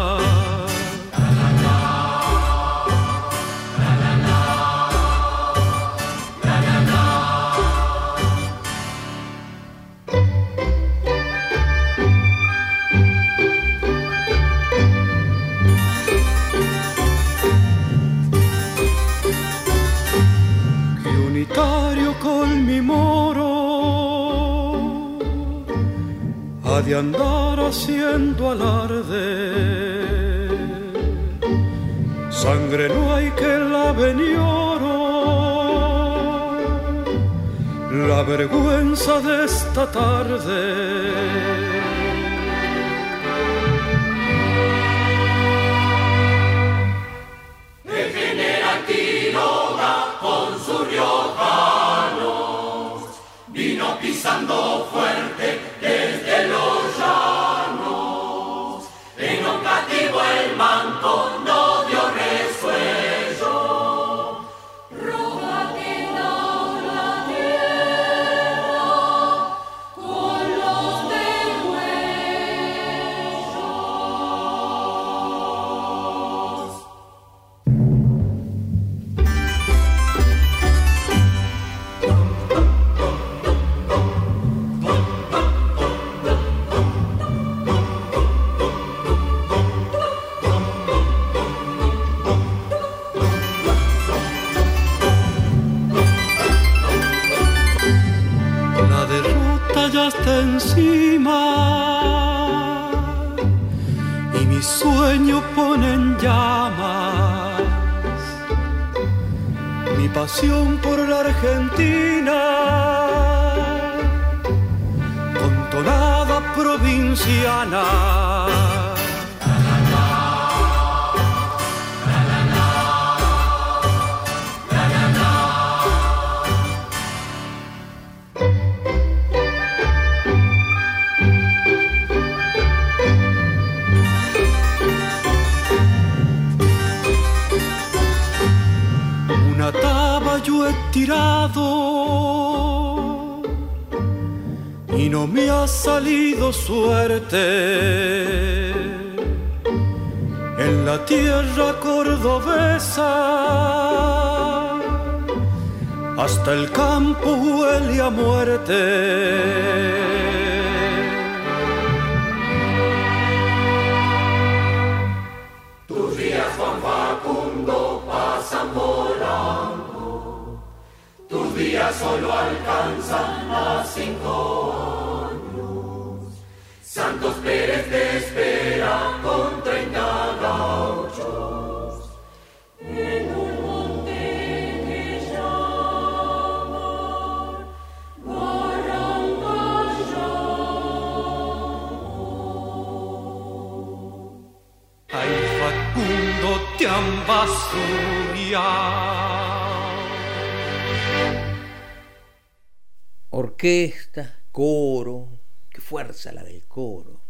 [203.60, 205.38] Orquesta, coro,
[205.68, 207.20] qué fuerza la del coro,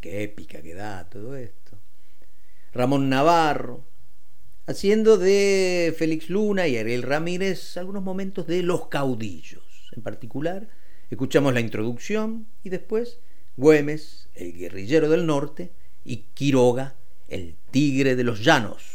[0.00, 1.78] qué épica que da todo esto.
[2.72, 3.84] Ramón Navarro,
[4.66, 9.62] haciendo de Félix Luna y Ariel Ramírez algunos momentos de Los Caudillos.
[9.92, 10.66] En particular,
[11.08, 13.20] escuchamos la introducción y después
[13.56, 15.70] Güemes, el guerrillero del norte,
[16.04, 16.96] y Quiroga,
[17.28, 18.90] el tigre de los llanos.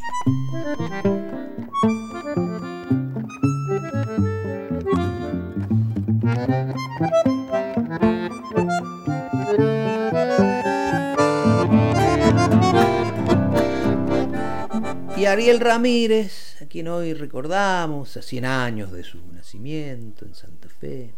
[15.18, 20.68] Y Ariel Ramírez, a quien hoy recordamos a 100 años de su nacimiento en Santa
[20.68, 21.14] Fe.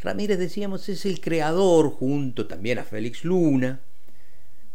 [0.00, 3.80] Ramírez, decíamos, es el creador, junto también a Félix Luna,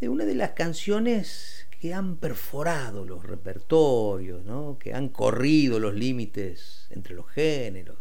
[0.02, 4.78] de una de las canciones que han perforado los repertorios, ¿no?
[4.80, 7.98] que han corrido los límites entre los géneros,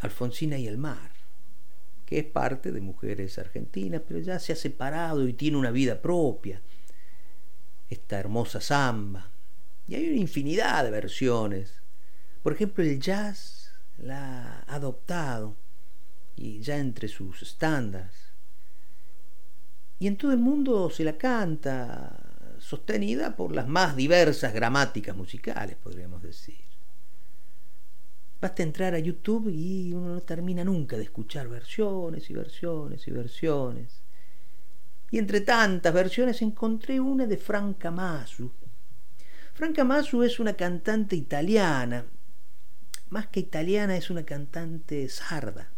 [0.00, 1.10] Alfonsina y el mar,
[2.04, 6.00] que es parte de Mujeres Argentinas, pero ya se ha separado y tiene una vida
[6.00, 6.62] propia.
[7.88, 9.30] Esta hermosa samba.
[9.88, 11.74] Y hay una infinidad de versiones.
[12.42, 15.56] Por ejemplo, el jazz la ha adoptado
[16.36, 18.26] y ya entre sus estándares
[19.98, 22.18] y en todo el mundo se la canta,
[22.58, 26.65] sostenida por las más diversas gramáticas musicales, podríamos decir.
[28.46, 33.10] Basta entrar a YouTube y uno no termina nunca de escuchar versiones y versiones y
[33.10, 34.02] versiones.
[35.10, 38.52] Y entre tantas versiones encontré una de Franca Masu.
[39.52, 42.06] Franca Masu es una cantante italiana,
[43.08, 45.72] más que italiana es una cantante sarda,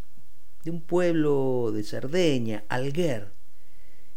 [0.62, 3.32] de un pueblo de Cerdeña, Alguer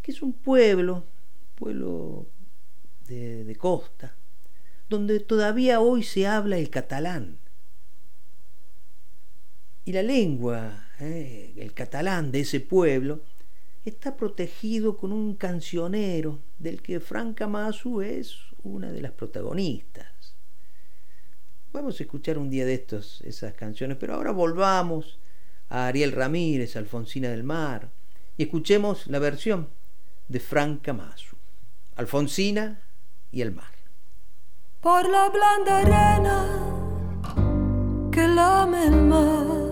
[0.02, 1.06] que es un pueblo,
[1.54, 2.26] pueblo
[3.08, 4.14] de, costa,
[4.90, 7.38] donde todavía hoy se habla el catalán.
[9.84, 13.20] Y la lengua, eh, el catalán de ese pueblo,
[13.84, 20.06] está protegido con un cancionero del que Franca Masu es una de las protagonistas.
[21.72, 25.18] Vamos a escuchar un día de estos esas canciones, pero ahora volvamos
[25.68, 27.90] a Ariel Ramírez, Alfonsina del Mar,
[28.36, 29.68] y escuchemos la versión
[30.28, 31.36] de Frank Camasu,
[31.96, 32.82] Alfonsina
[33.30, 33.72] y el mar.
[34.80, 36.72] Por la blanda arena
[38.12, 39.71] que lame el mar,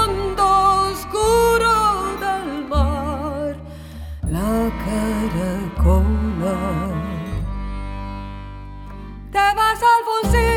[5.29, 6.57] caracola.
[9.31, 10.50] Te vas Alfonsina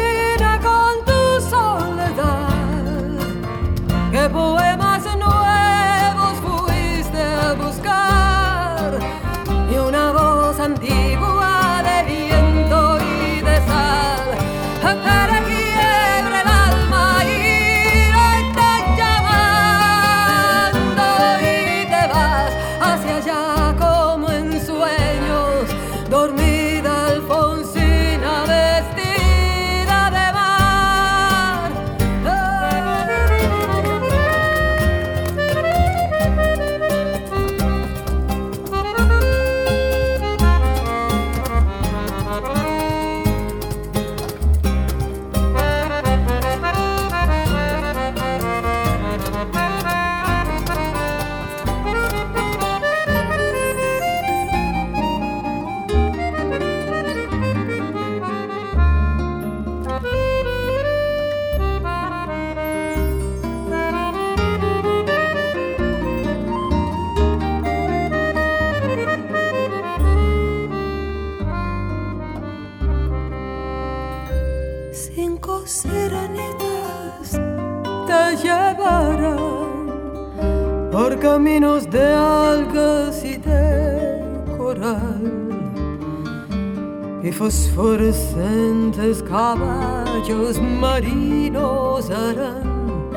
[87.39, 93.11] fosforescentes caballos marinos harán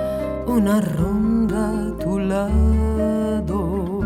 [0.47, 4.01] una ronda a tu lado.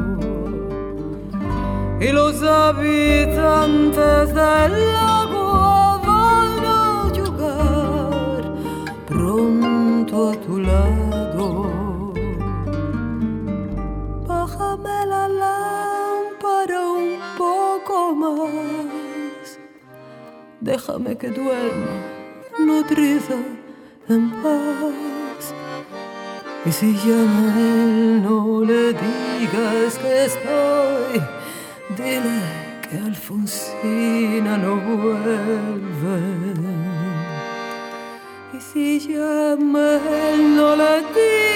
[2.00, 5.01] Y los habitantes del
[20.82, 21.94] déjame que duerma
[22.60, 23.38] nutrida
[24.10, 25.54] en paz.
[26.66, 31.22] Y si llama él, no le digas que estoy,
[31.98, 32.40] dile
[32.82, 36.20] que Alfonsina no vuelve.
[38.54, 41.51] Y si llama él, no le digas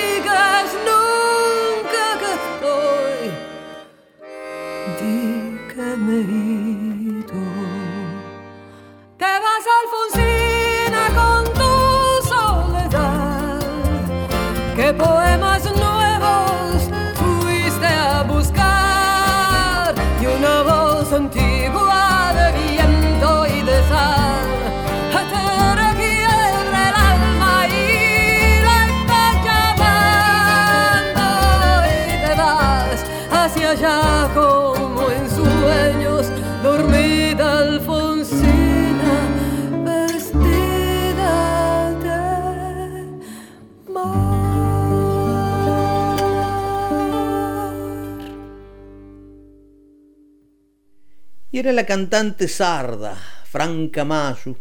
[51.56, 54.58] Y era la cantante sarda, Franca Mayu,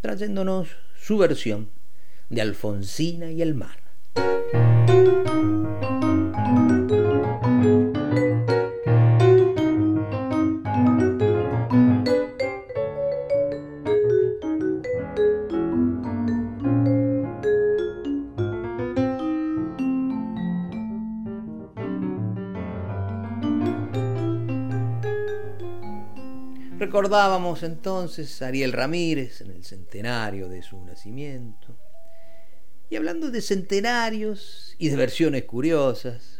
[0.00, 1.70] trayéndonos su versión
[2.28, 4.71] de Alfonsina y el mar.
[27.12, 31.76] Recordábamos entonces a Ariel Ramírez en el centenario de su nacimiento.
[32.88, 36.38] Y hablando de centenarios y de versiones curiosas,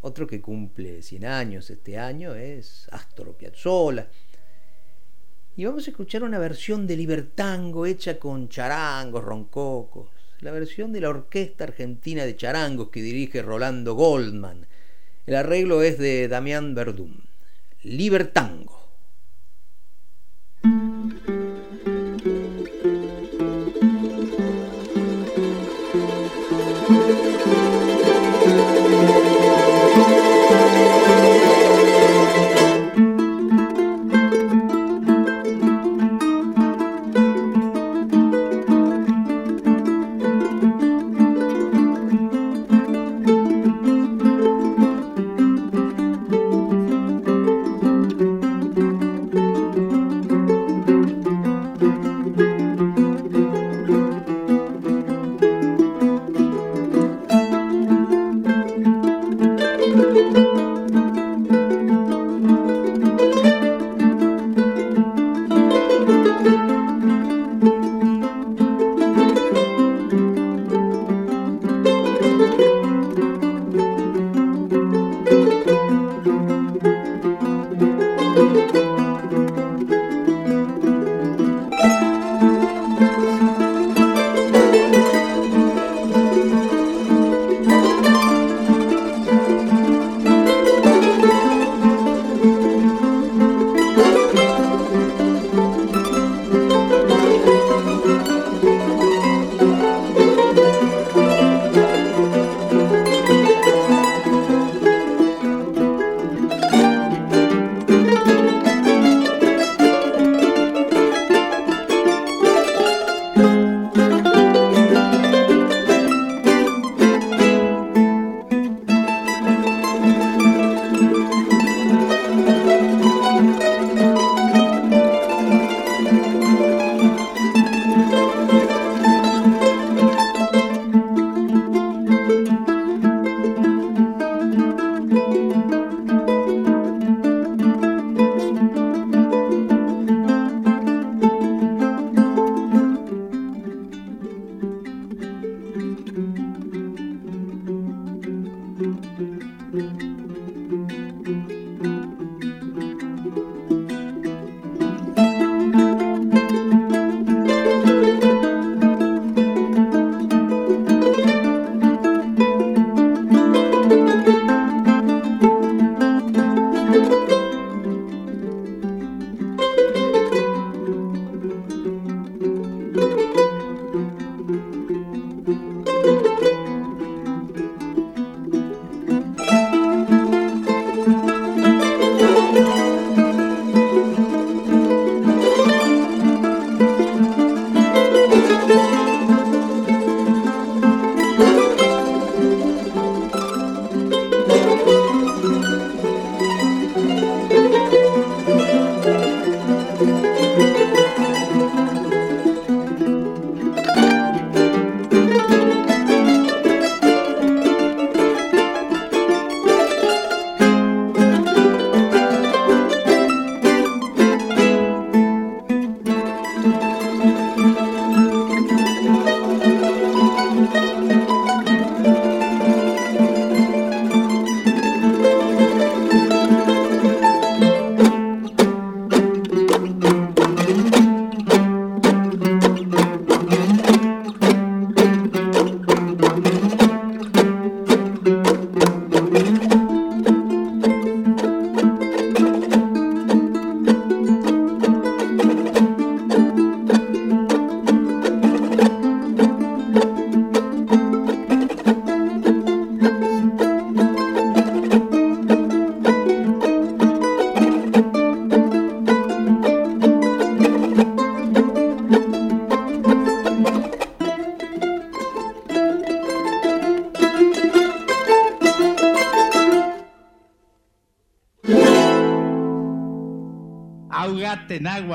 [0.00, 4.08] otro que cumple 100 años este año es Astor Piazzolla.
[5.54, 10.08] Y vamos a escuchar una versión de Libertango hecha con charangos, roncocos,
[10.40, 14.66] la versión de la Orquesta Argentina de Charangos que dirige Rolando Goldman.
[15.24, 17.28] El arreglo es de Damián Verdún.
[17.84, 18.89] Libertango.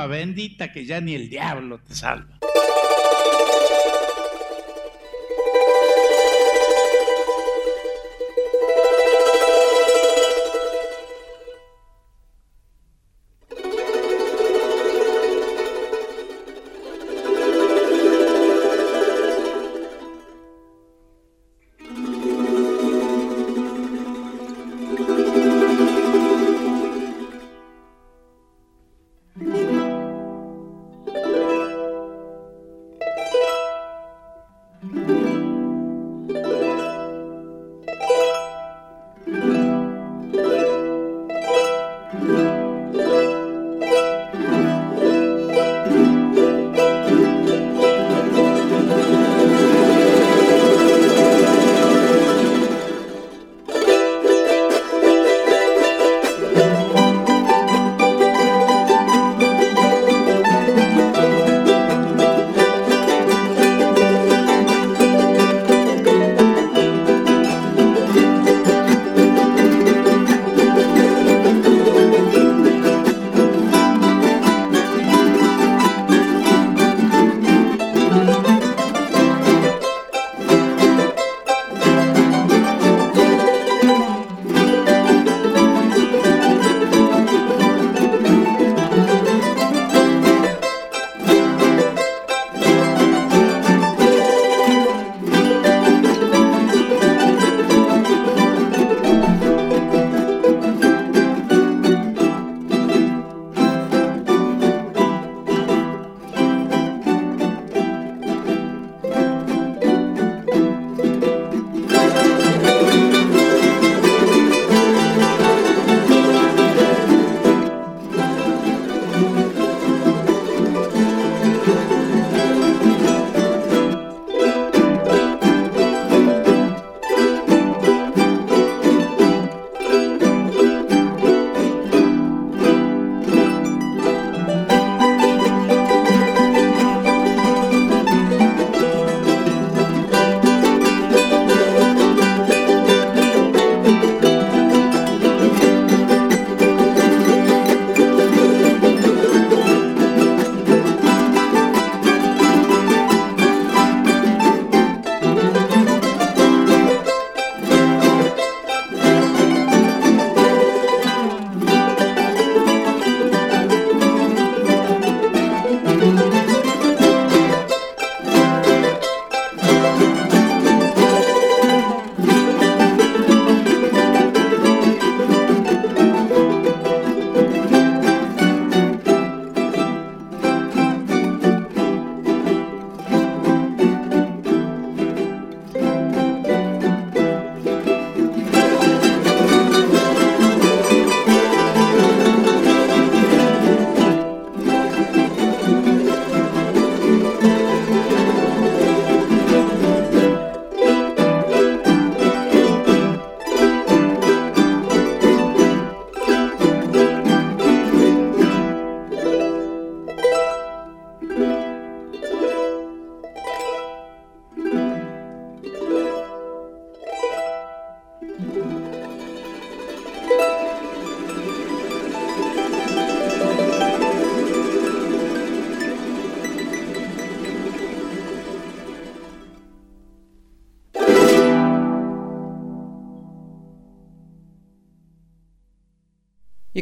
[0.08, 2.35] Bendita que ya ni el diablo te salva.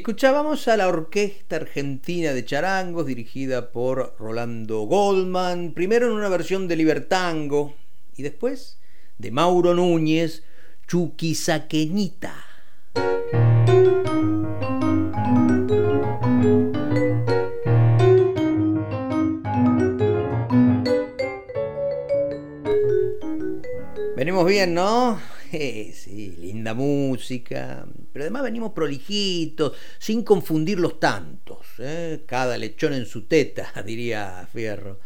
[0.04, 6.68] Escuchábamos a la Orquesta Argentina de Charangos, dirigida por Rolando Goldman, primero en una versión
[6.68, 7.74] de Libertango
[8.18, 8.80] y después
[9.18, 10.44] de Mauro Núñez,
[10.88, 12.33] Chuquisaqueñita.
[27.28, 31.60] Pero además venimos prolijitos, sin confundir los tantos.
[31.80, 32.24] ¿eh?
[32.26, 35.00] Cada lechón en su teta, diría Fierro.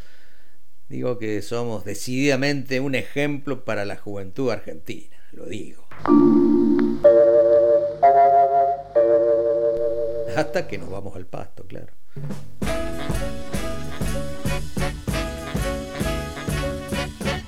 [0.89, 5.85] Digo que somos decididamente un ejemplo para la juventud argentina, lo digo.
[10.35, 11.91] Hasta que nos vamos al pasto, claro.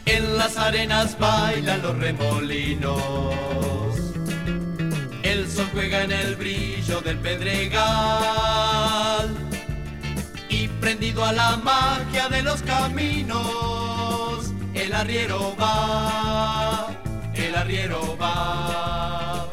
[0.06, 3.79] En las arenas bailan los remolinos.
[5.74, 7.80] Juega en el brillo del pedregal.
[10.80, 14.54] prendido a la magia de los caminos.
[14.74, 16.96] El arriero va,
[17.36, 19.50] el arriero va.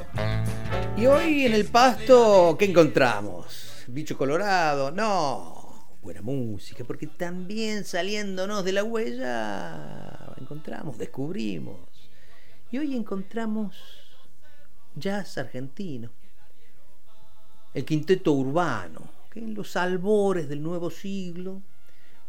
[0.96, 3.84] Y hoy en el pasto, ¿qué encontramos?
[3.88, 11.80] Bicho colorado, no, buena música, porque también saliéndonos de la huella encontramos, descubrimos.
[12.70, 13.76] Y hoy encontramos
[14.96, 16.10] jazz argentino,
[17.74, 21.62] el quinteto urbano, que en los albores del nuevo siglo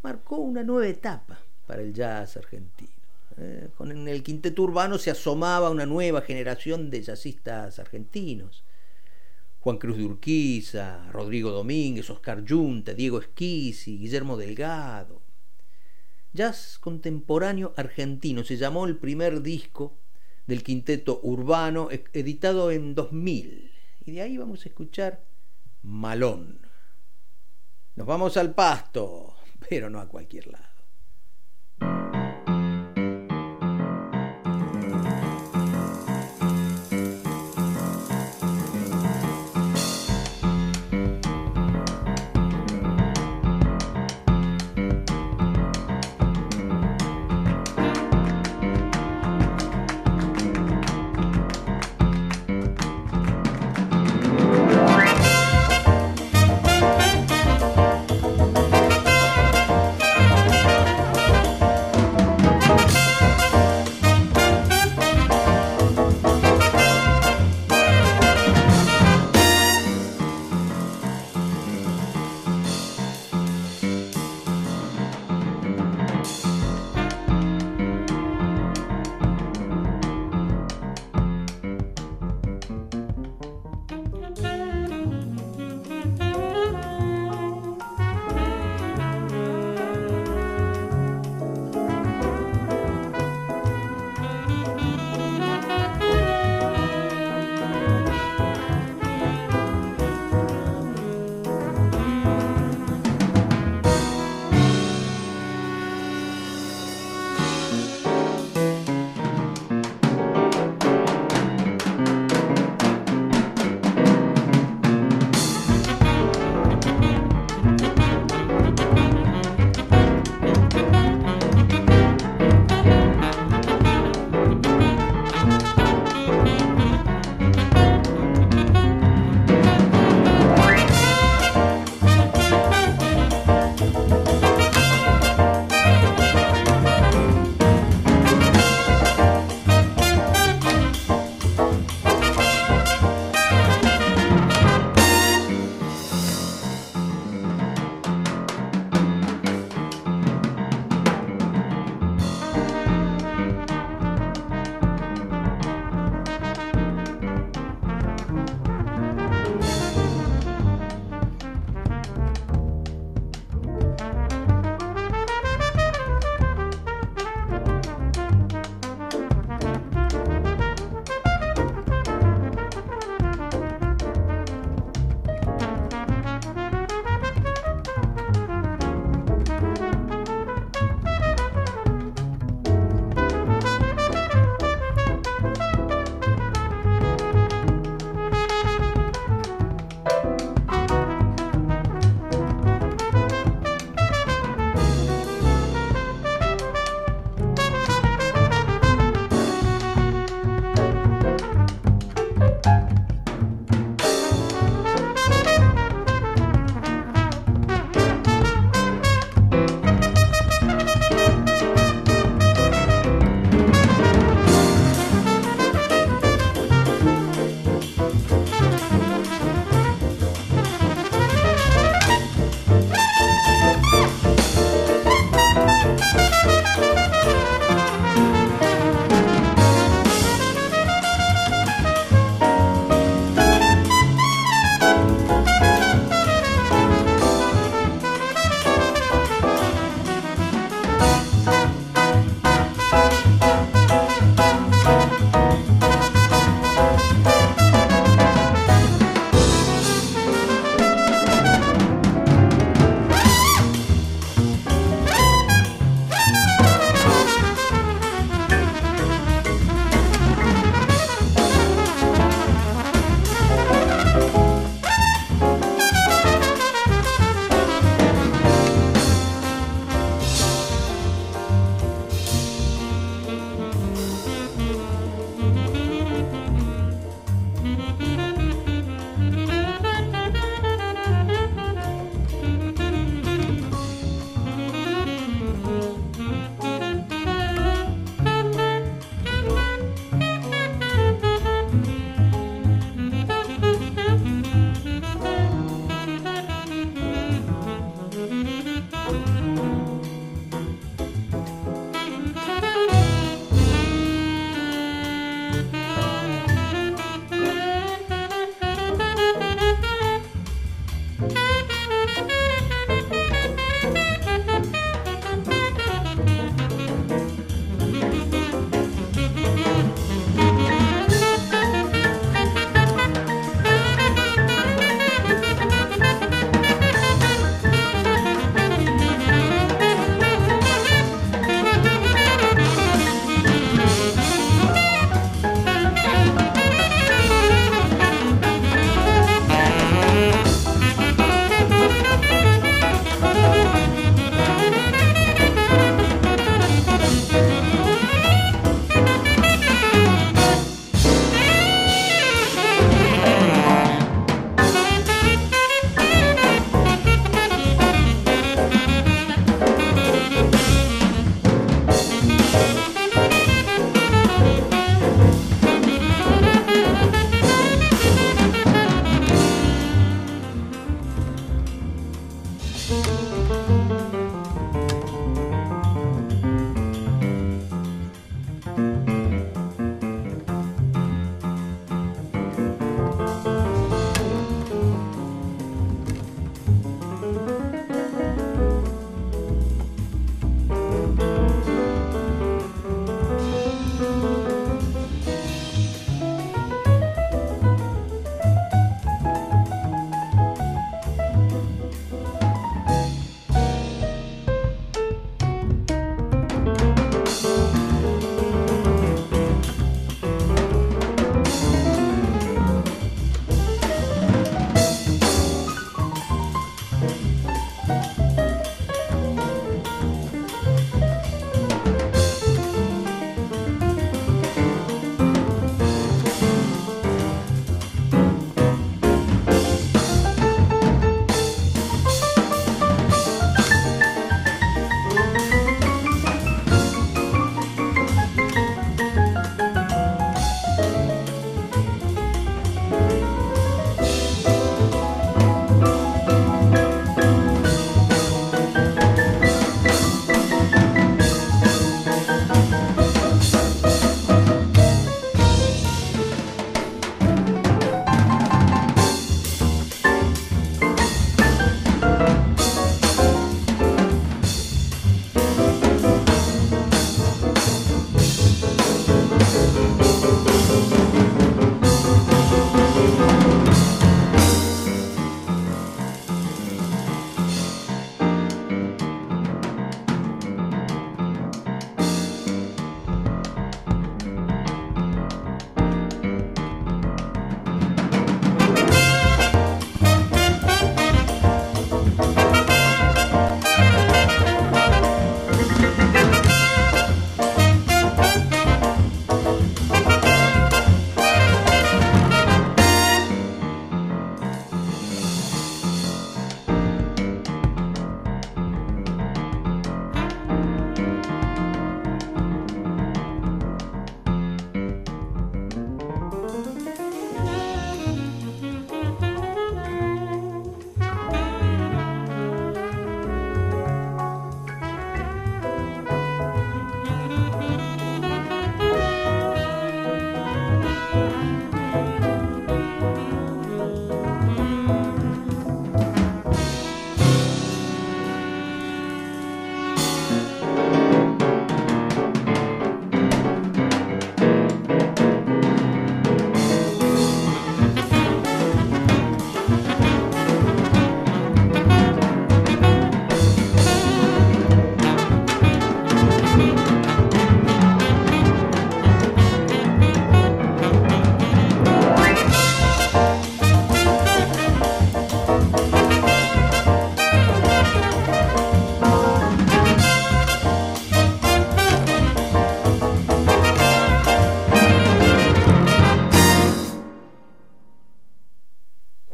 [0.04, 2.92] marcó una nueva etapa para el jazz argentino.
[3.38, 8.64] Eh, con el quinteto urbano se asomaba una nueva generación de jazzistas argentinos.
[9.62, 15.22] Juan Cruz de Urquiza, Rodrigo Domínguez, Oscar Yunta, Diego Esquisi, Guillermo Delgado.
[16.34, 19.98] Jazz contemporáneo argentino se llamó el primer disco
[20.48, 23.72] del quinteto urbano editado en 2000.
[24.06, 25.24] Y de ahí vamos a escuchar
[25.84, 26.60] Malón.
[27.96, 29.36] Nos vamos al pasto,
[29.70, 30.66] pero no a cualquier lado.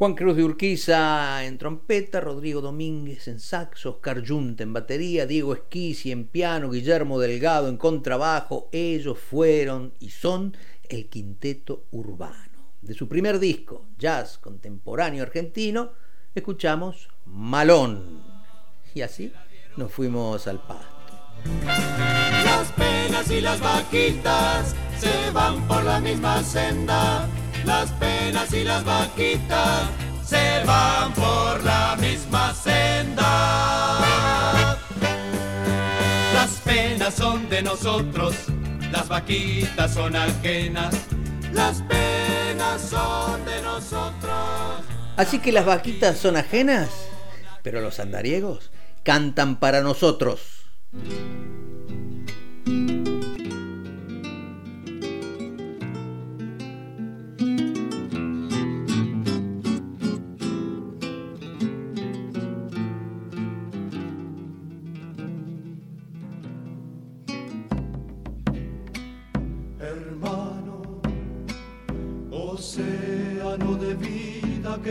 [0.04, 5.54] Juan Cruz de Urquiza en trompeta, Rodrigo Domínguez en saxo, Oscar Yunta en batería, Diego
[5.54, 8.68] Esquisi en piano, Guillermo Delgado en contrabajo.
[8.70, 10.54] Ellos fueron y son
[10.90, 12.74] el quinteto urbano.
[12.82, 15.92] De su primer disco, Jazz Contemporáneo Argentino,
[16.34, 18.22] escuchamos Malón.
[18.94, 19.32] Y así
[19.78, 21.16] nos fuimos al pasto.
[21.64, 27.26] Las penas y las vaquitas se van por la misma senda
[27.64, 29.88] las penas y las vaquitas
[30.24, 33.20] se van por la misma senda.
[36.32, 38.34] Las penas son de nosotros,
[38.90, 40.94] las vaquitas son ajenas,
[41.52, 44.84] las penas son de nosotros.
[45.16, 46.90] Así que las vaquitas son ajenas,
[47.62, 48.70] pero los andariegos
[49.04, 50.40] cantan para nosotros.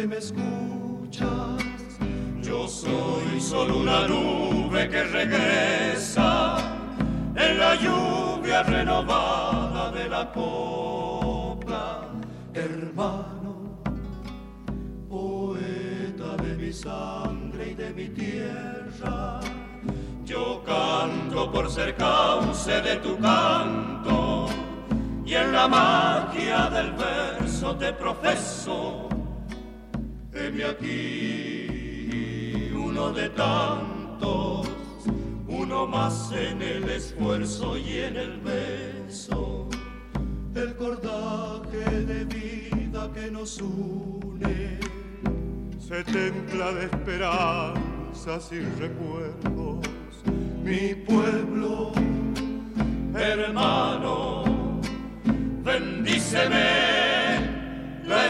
[0.08, 1.64] Me escuchas.
[2.42, 6.58] Yo soy solo una nube que regresa
[7.36, 12.10] en la lluvia renovada de la copla,
[12.54, 13.80] hermano,
[15.10, 19.40] poeta de mi sangre y de mi tierra.
[20.26, 24.48] Yo canto por ser cauce de tu canto
[25.26, 29.13] y en la magia del verso te profeso
[30.62, 31.68] Aquí,
[32.74, 34.70] uno de tantos,
[35.48, 39.68] uno más en el esfuerzo y en el beso,
[40.54, 44.80] el cordaje de vida que nos une.
[45.80, 49.80] Se templa de esperanzas y recuerdos,
[50.64, 51.92] mi pueblo,
[53.16, 54.44] hermano,
[55.64, 56.94] bendíceme
[58.06, 58.28] la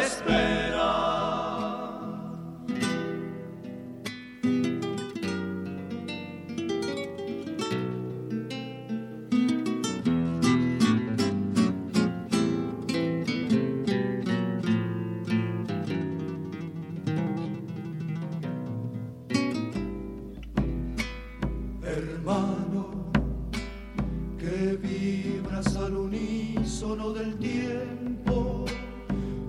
[26.84, 27.14] espera.
[27.14, 28.66] del tiempo.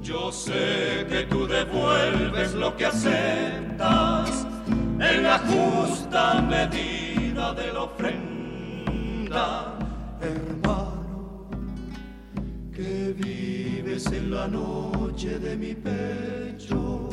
[0.02, 4.47] Yo sé que tú devuelves lo que aceptas
[5.01, 9.78] en la justa medida de la ofrenda,
[10.20, 11.48] hermano,
[12.73, 17.09] que vives en la noche de mi pecho.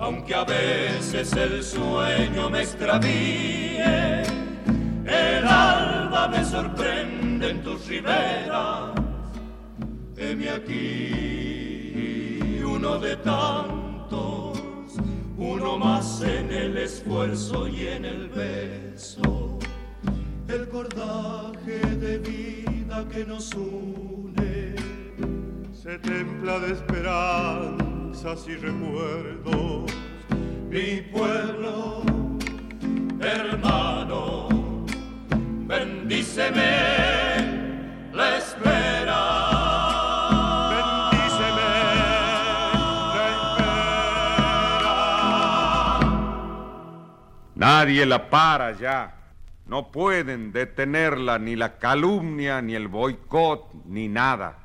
[0.00, 4.22] Aunque a veces el sueño me extravíe,
[5.06, 8.97] el alba me sorprende en tus riberas
[10.30, 12.20] Aquí,
[12.62, 14.60] uno de tantos,
[15.38, 19.58] uno más en el esfuerzo y en el beso,
[20.48, 24.74] el cordaje de vida que nos une.
[25.72, 29.90] Se templa de esperanzas y recuerdos,
[30.68, 32.02] mi pueblo,
[33.18, 34.48] hermano,
[35.66, 36.68] bendíceme
[38.12, 39.47] la espera.
[47.58, 49.16] Nadie la para ya.
[49.66, 54.58] No pueden detenerla ni la calumnia, ni el boicot, ni nada.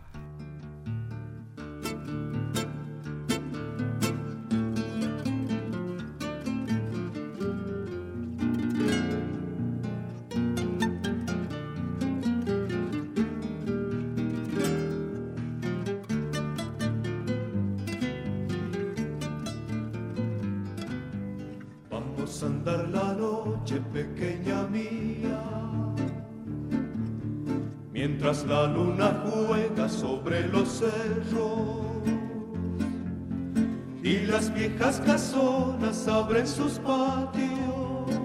[36.46, 38.20] Sus patios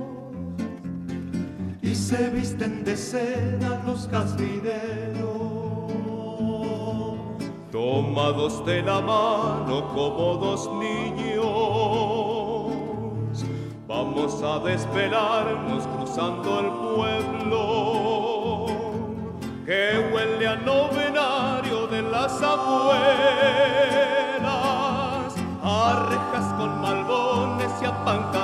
[1.82, 5.28] y se visten de seda los casvideros
[7.70, 11.48] tomados de la mano como dos niños
[13.86, 18.66] vamos a desvelarnos cruzando el pueblo
[19.64, 22.94] que huele a novenario de las abuelas,
[25.62, 26.52] a rejas
[28.08, 28.38] pan.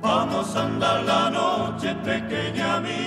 [0.00, 3.02] Vamos a andar la noche pequeña mía.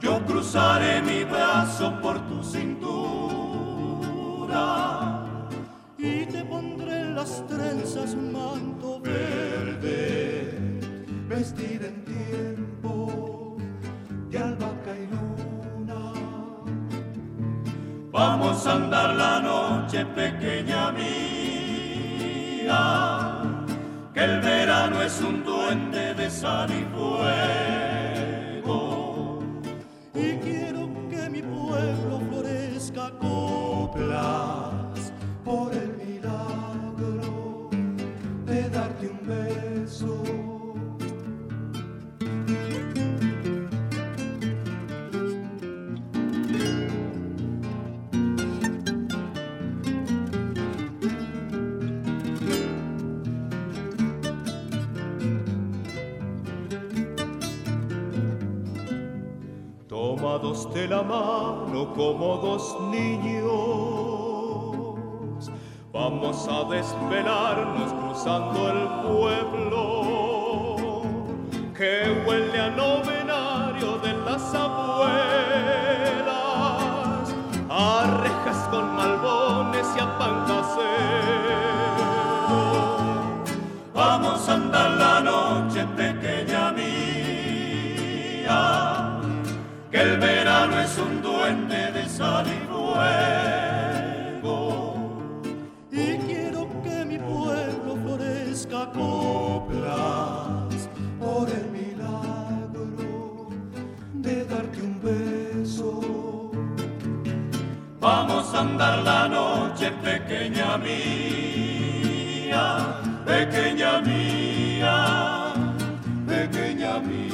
[0.00, 2.86] Yo cruzaré mi brazo por tu cintura
[5.98, 10.80] y te pondré las trenzas un manto verde,
[11.28, 11.99] vestida en
[18.62, 21.08] Vamos a andar la noche pequeña mía,
[24.12, 27.89] que el verano es un duende de sal y fuego.
[60.40, 63.50] Tomados de la mano como dos niños,
[65.92, 69.82] vamos a desvelarnos cruzando el pueblo
[71.76, 75.14] que huele a novenario de las abuelas,
[77.68, 80.46] a rejas con malbones y a pan.
[83.92, 85.39] Vamos a andar la noche
[92.20, 92.60] y.
[95.90, 100.88] Y quiero que mi pueblo florezca coplas
[101.18, 103.48] por el milagro
[104.14, 106.50] de darte un beso.
[108.00, 112.64] Vamos a andar la noche pequeña mía,
[113.26, 115.52] pequeña mía,
[116.26, 117.30] pequeña mía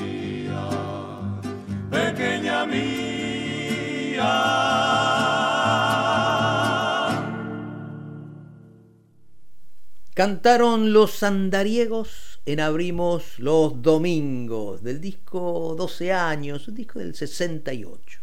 [1.91, 2.96] pequeña mía.
[10.17, 18.21] Cantaron los andariegos en Abrimos los Domingos, del disco 12 años, un disco del 68.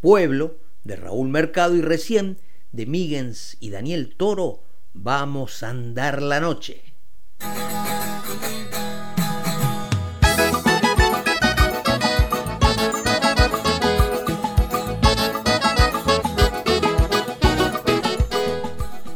[0.00, 2.38] Pueblo, de Raúl Mercado y recién,
[2.70, 4.60] de Migens y Daniel Toro,
[4.92, 6.84] Vamos a andar la noche.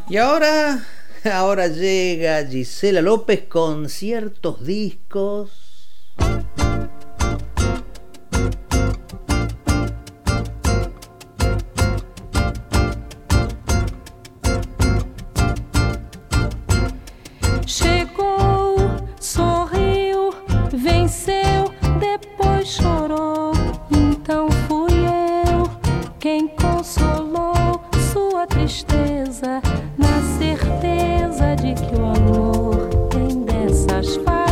[0.09, 0.85] Y ahora,
[1.33, 5.51] ahora llega Gisela López con ciertos discos.
[17.67, 18.77] Chegou,
[19.21, 20.31] sorriu,
[20.73, 23.53] venceu, depois chorou.
[23.91, 25.71] Então fui eu
[26.19, 27.83] quem consolou
[28.13, 29.61] sua tristeza,
[31.39, 34.48] certeza de que o amor tem dessas fases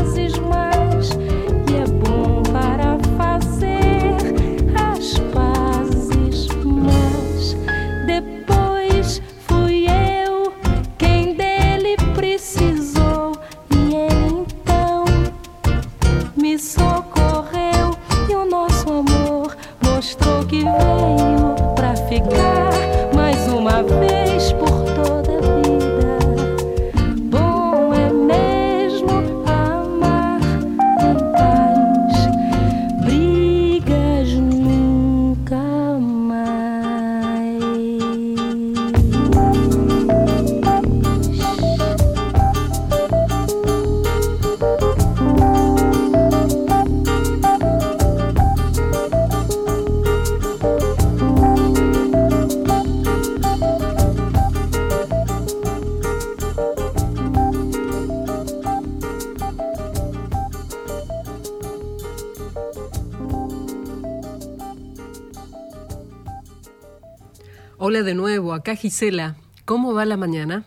[68.67, 69.37] acá Gisela.
[69.65, 70.65] ¿Cómo va la mañana?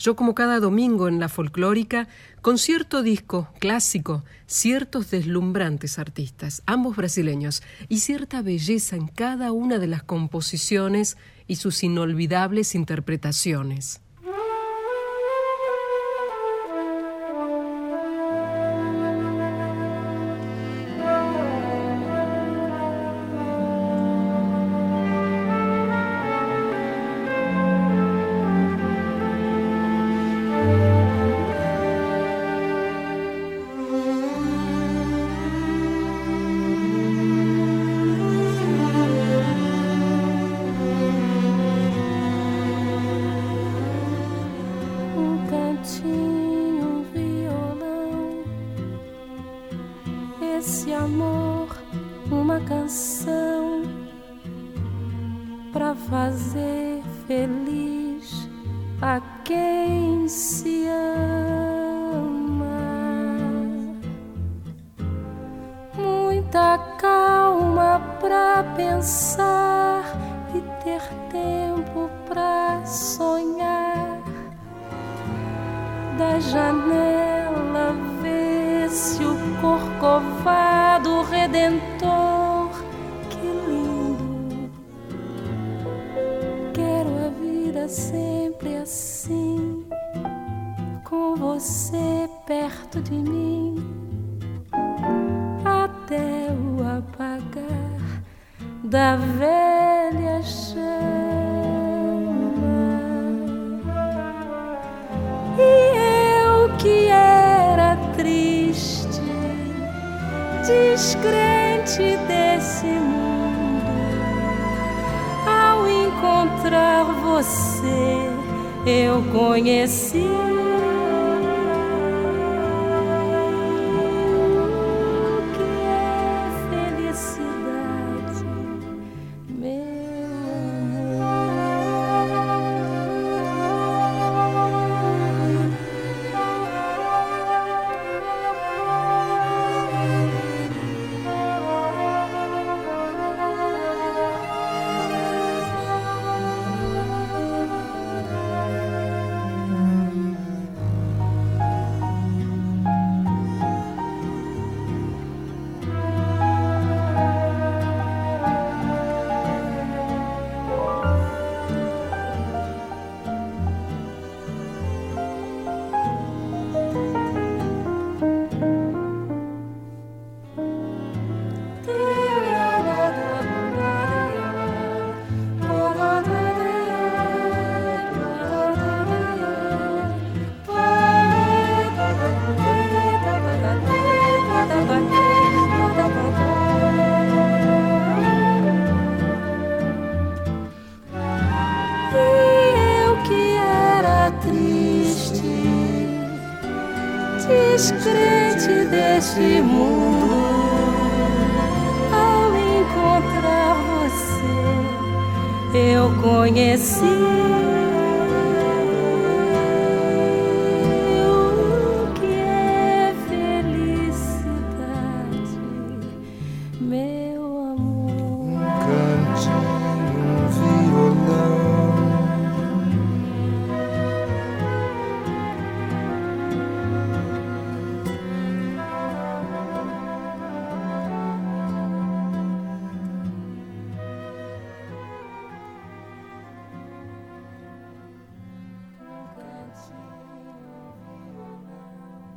[0.00, 2.08] Yo como cada domingo en la folclórica,
[2.42, 9.78] con cierto disco clásico, ciertos deslumbrantes artistas, ambos brasileños, y cierta belleza en cada una
[9.78, 14.00] de las composiciones y sus inolvidables interpretaciones.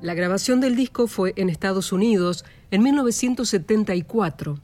[0.10, 4.60] La grabación del disco fue en Estados Unidos en 1974.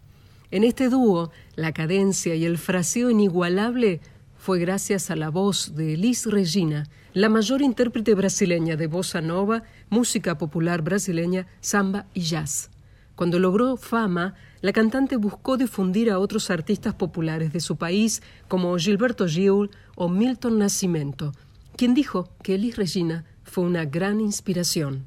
[0.50, 4.02] En este dúo, la cadencia y el fraseo inigualable
[4.40, 9.62] fue gracias a la voz de Elis Regina, la mayor intérprete brasileña de bossa nova,
[9.92, 12.72] música popular brasileña, samba y jazz.
[13.16, 18.76] Cuando logró fama, la cantante buscó difundir a otros artistas populares de su país como
[18.80, 21.34] Gilberto Gil o Milton Nascimento,
[21.78, 25.06] quien dijo que Elis Regina fue una gran inspiración.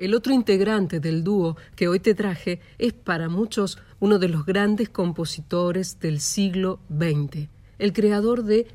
[0.00, 4.46] El otro integrante del dúo que hoy te traje es para muchos uno de los
[4.46, 7.48] grandes compositores del siglo XX,
[7.78, 8.66] el creador de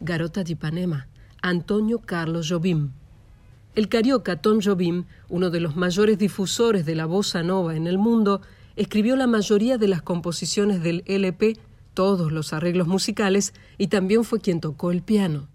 [0.00, 1.08] Garota de Ipanema,
[1.40, 2.90] Antonio Carlos Jobim.
[3.74, 7.96] El carioca Tom Jobim, uno de los mayores difusores de la bossa nova en el
[7.96, 8.42] mundo,
[8.76, 11.56] escribió la mayoría de las composiciones del LP,
[11.94, 15.48] todos los arreglos musicales, y también fue quien tocó el piano.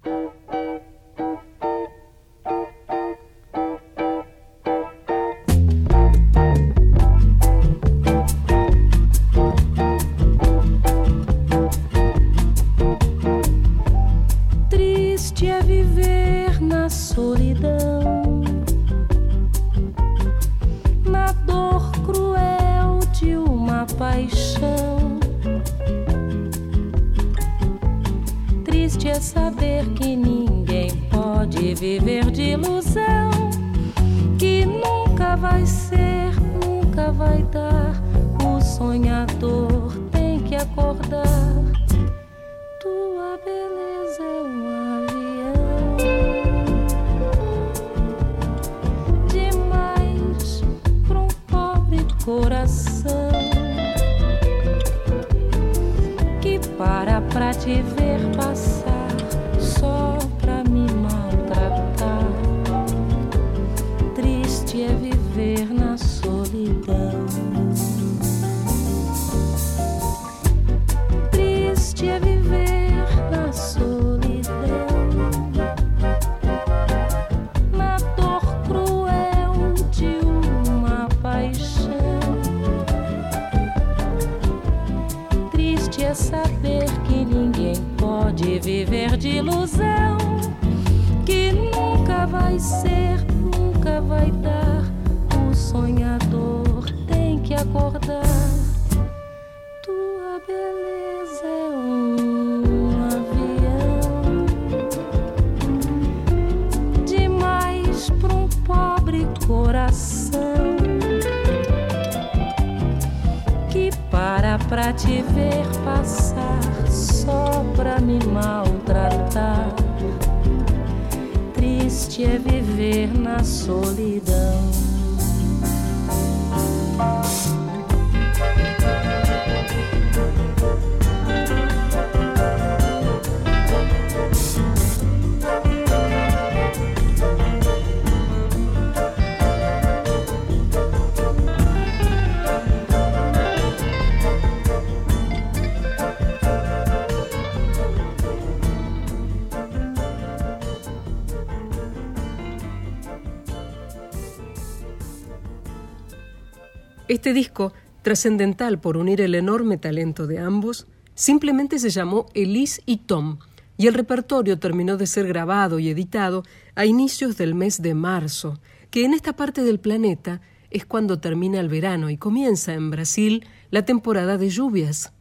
[157.19, 162.95] Este disco, trascendental por unir el enorme talento de ambos, simplemente se llamó Elise y
[162.95, 163.39] Tom,
[163.75, 168.61] y el repertorio terminó de ser grabado y editado a inicios del mes de marzo,
[168.89, 170.39] que en esta parte del planeta
[170.69, 175.11] es cuando termina el verano y comienza en Brasil la temporada de lluvias.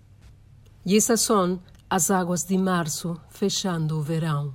[0.85, 4.55] Y esas son as águas de março fechando o verão.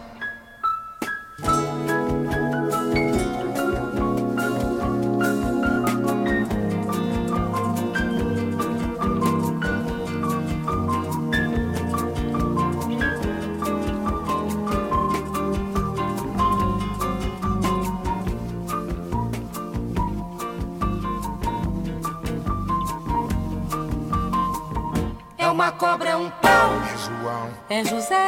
[27.71, 28.27] É José.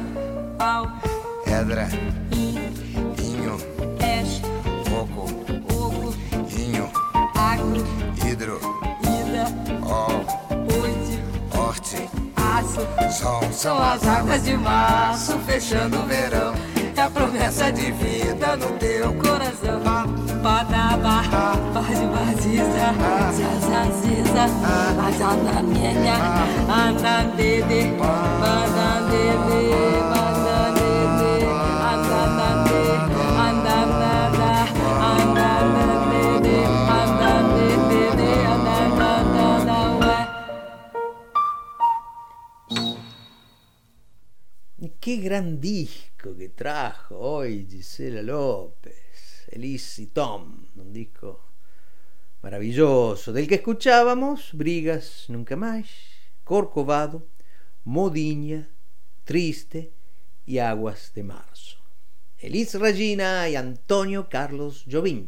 [0.61, 0.87] Pau.
[1.43, 1.89] Pedra.
[2.31, 3.57] Inho.
[3.97, 4.43] Peixe.
[4.87, 5.25] Coco.
[5.73, 6.13] Oco.
[6.55, 6.87] Inho.
[7.35, 7.83] Agro.
[8.23, 8.59] Hidro.
[9.01, 9.47] Ida.
[9.81, 10.05] Ó.
[10.77, 11.19] Urte.
[11.57, 12.09] Horte.
[12.35, 12.85] Aço.
[13.11, 13.41] Sol.
[13.51, 16.53] São as águas de março fechando o verão.
[16.95, 19.81] É a promessa de vida no teu coração.
[20.43, 21.23] Padaba,
[21.73, 22.93] Bazi Baziza,
[23.33, 24.45] Zazaziza,
[25.07, 26.17] Azanamenha,
[26.69, 30.20] Andandede, Bandandede, Bandandede,
[45.11, 51.49] Qué gran disco que trajo hoy Gisela López, Elise y Tom, un disco
[52.41, 55.89] maravilloso, del que escuchábamos Brigas Nunca Más,
[56.45, 57.27] Corcovado,
[57.83, 58.69] Modiña,
[59.25, 59.91] Triste
[60.45, 61.77] y Aguas de Marzo.
[62.37, 65.27] Elis Regina y Antonio Carlos Jobim.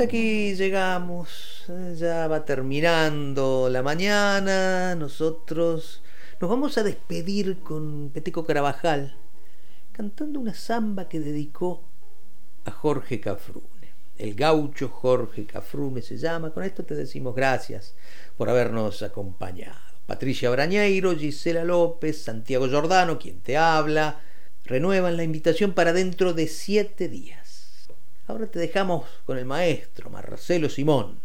[0.00, 1.64] Hasta aquí llegamos,
[1.98, 6.02] ya va terminando la mañana, nosotros
[6.40, 9.14] nos vamos a despedir con Peteco Carabajal,
[9.92, 11.82] cantando una samba que dedicó
[12.64, 13.92] a Jorge Cafrune.
[14.16, 17.94] El gaucho Jorge Cafrune se llama, con esto te decimos gracias
[18.38, 19.76] por habernos acompañado.
[20.06, 24.22] Patricia Brañeiro, Gisela López, Santiago Giordano, quien te habla,
[24.64, 27.39] renuevan la invitación para dentro de siete días.
[28.30, 31.18] Ahora te dejamos con el maestro Marcelo Simón.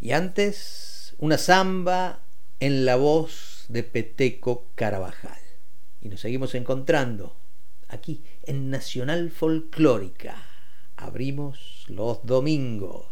[0.00, 2.24] Y antes, una samba
[2.58, 5.38] en la voz de Peteco Carabajal.
[6.00, 7.36] Y nos seguimos encontrando
[7.86, 10.44] aquí en Nacional Folclórica.
[10.96, 13.06] Abrimos los domingos.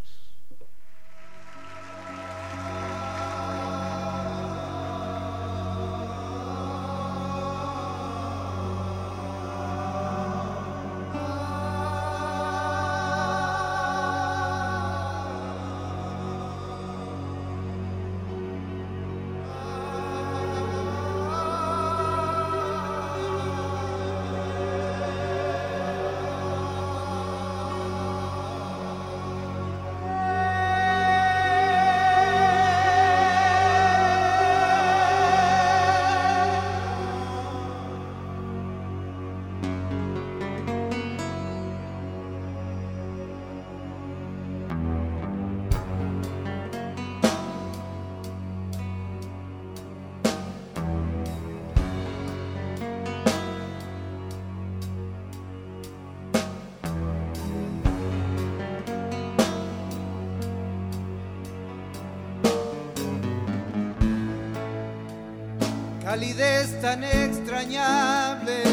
[66.19, 68.65] Calidez tan extrañable,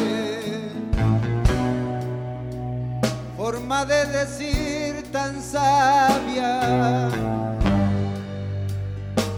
[3.38, 7.12] forma de decir tan sabia,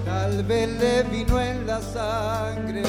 [0.06, 2.84] tal vez le vino en la sangre.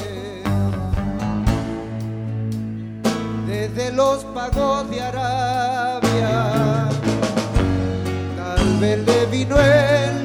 [3.48, 6.88] Desde los pagos de Arabia,
[8.36, 10.17] tal vez le vino en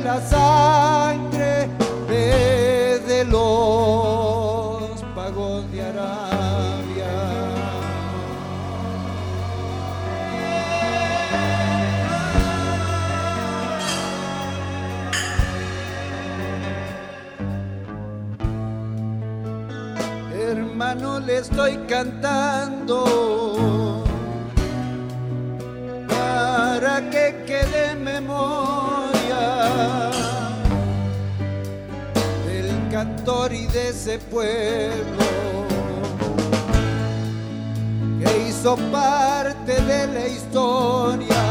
[21.53, 24.03] estoy cantando
[26.09, 29.03] para que quede memoria
[33.51, 35.25] y de ese pueblo
[38.19, 41.43] que hizo parte de la historia.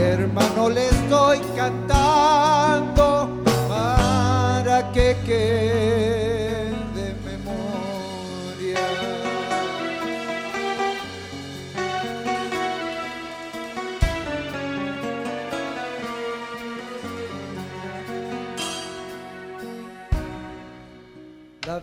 [0.00, 6.27] Hermano, le estoy cantando para que quede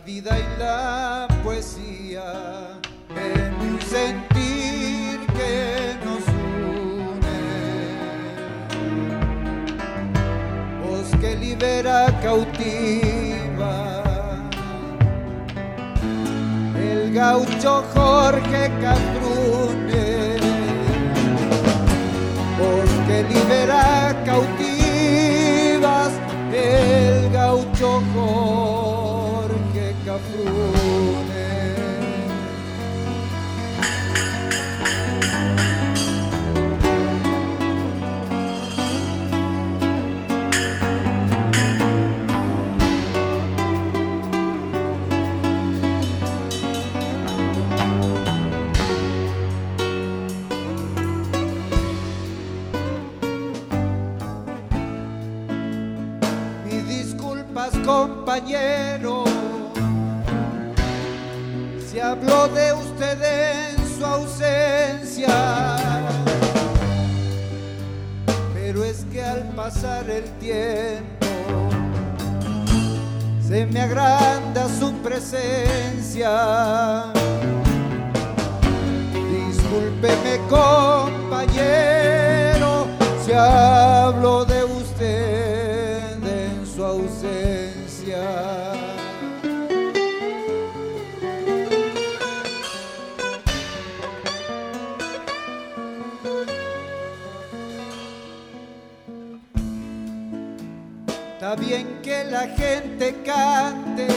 [0.06, 2.78] vida y la poesía
[3.10, 6.24] en un sentir que nos
[6.78, 7.38] une.
[10.80, 13.74] Voz que libera cautiva.
[16.78, 20.38] El gaucho Jorge Castrune.
[22.60, 26.12] Voz que libera cautivas.
[26.52, 28.65] El gaucho Jorge
[58.36, 59.24] compañero.
[61.90, 65.76] Se habló de usted en su ausencia.
[68.52, 71.26] Pero es que al pasar el tiempo
[73.40, 76.30] se me agranda su presencia.
[79.30, 81.46] Discúlpeme, compañero,
[83.24, 84.55] si hablo de
[101.46, 104.08] Está bien que la gente cante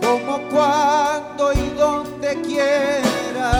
[0.00, 3.50] como cuando y donde quiera.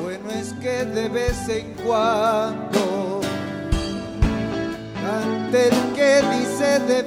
[0.00, 3.20] Bueno es que de vez en cuando
[4.94, 7.02] cante el que dice de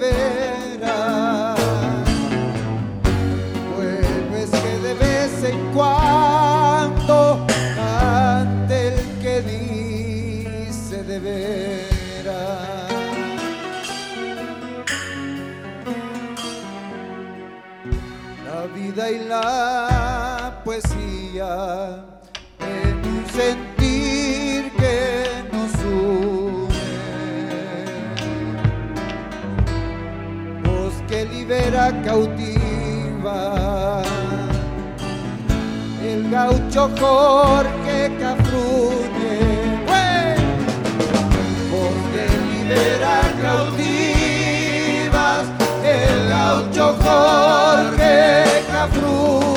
[19.11, 22.06] y la poesía,
[22.60, 26.68] en un sentir que nos une.
[30.64, 33.38] Voz que libera cautiva,
[36.06, 39.80] el gaucho Jorge Cafrune.
[41.72, 43.99] Voz que libera cautiva.
[45.84, 49.49] El gaucho Jorge na.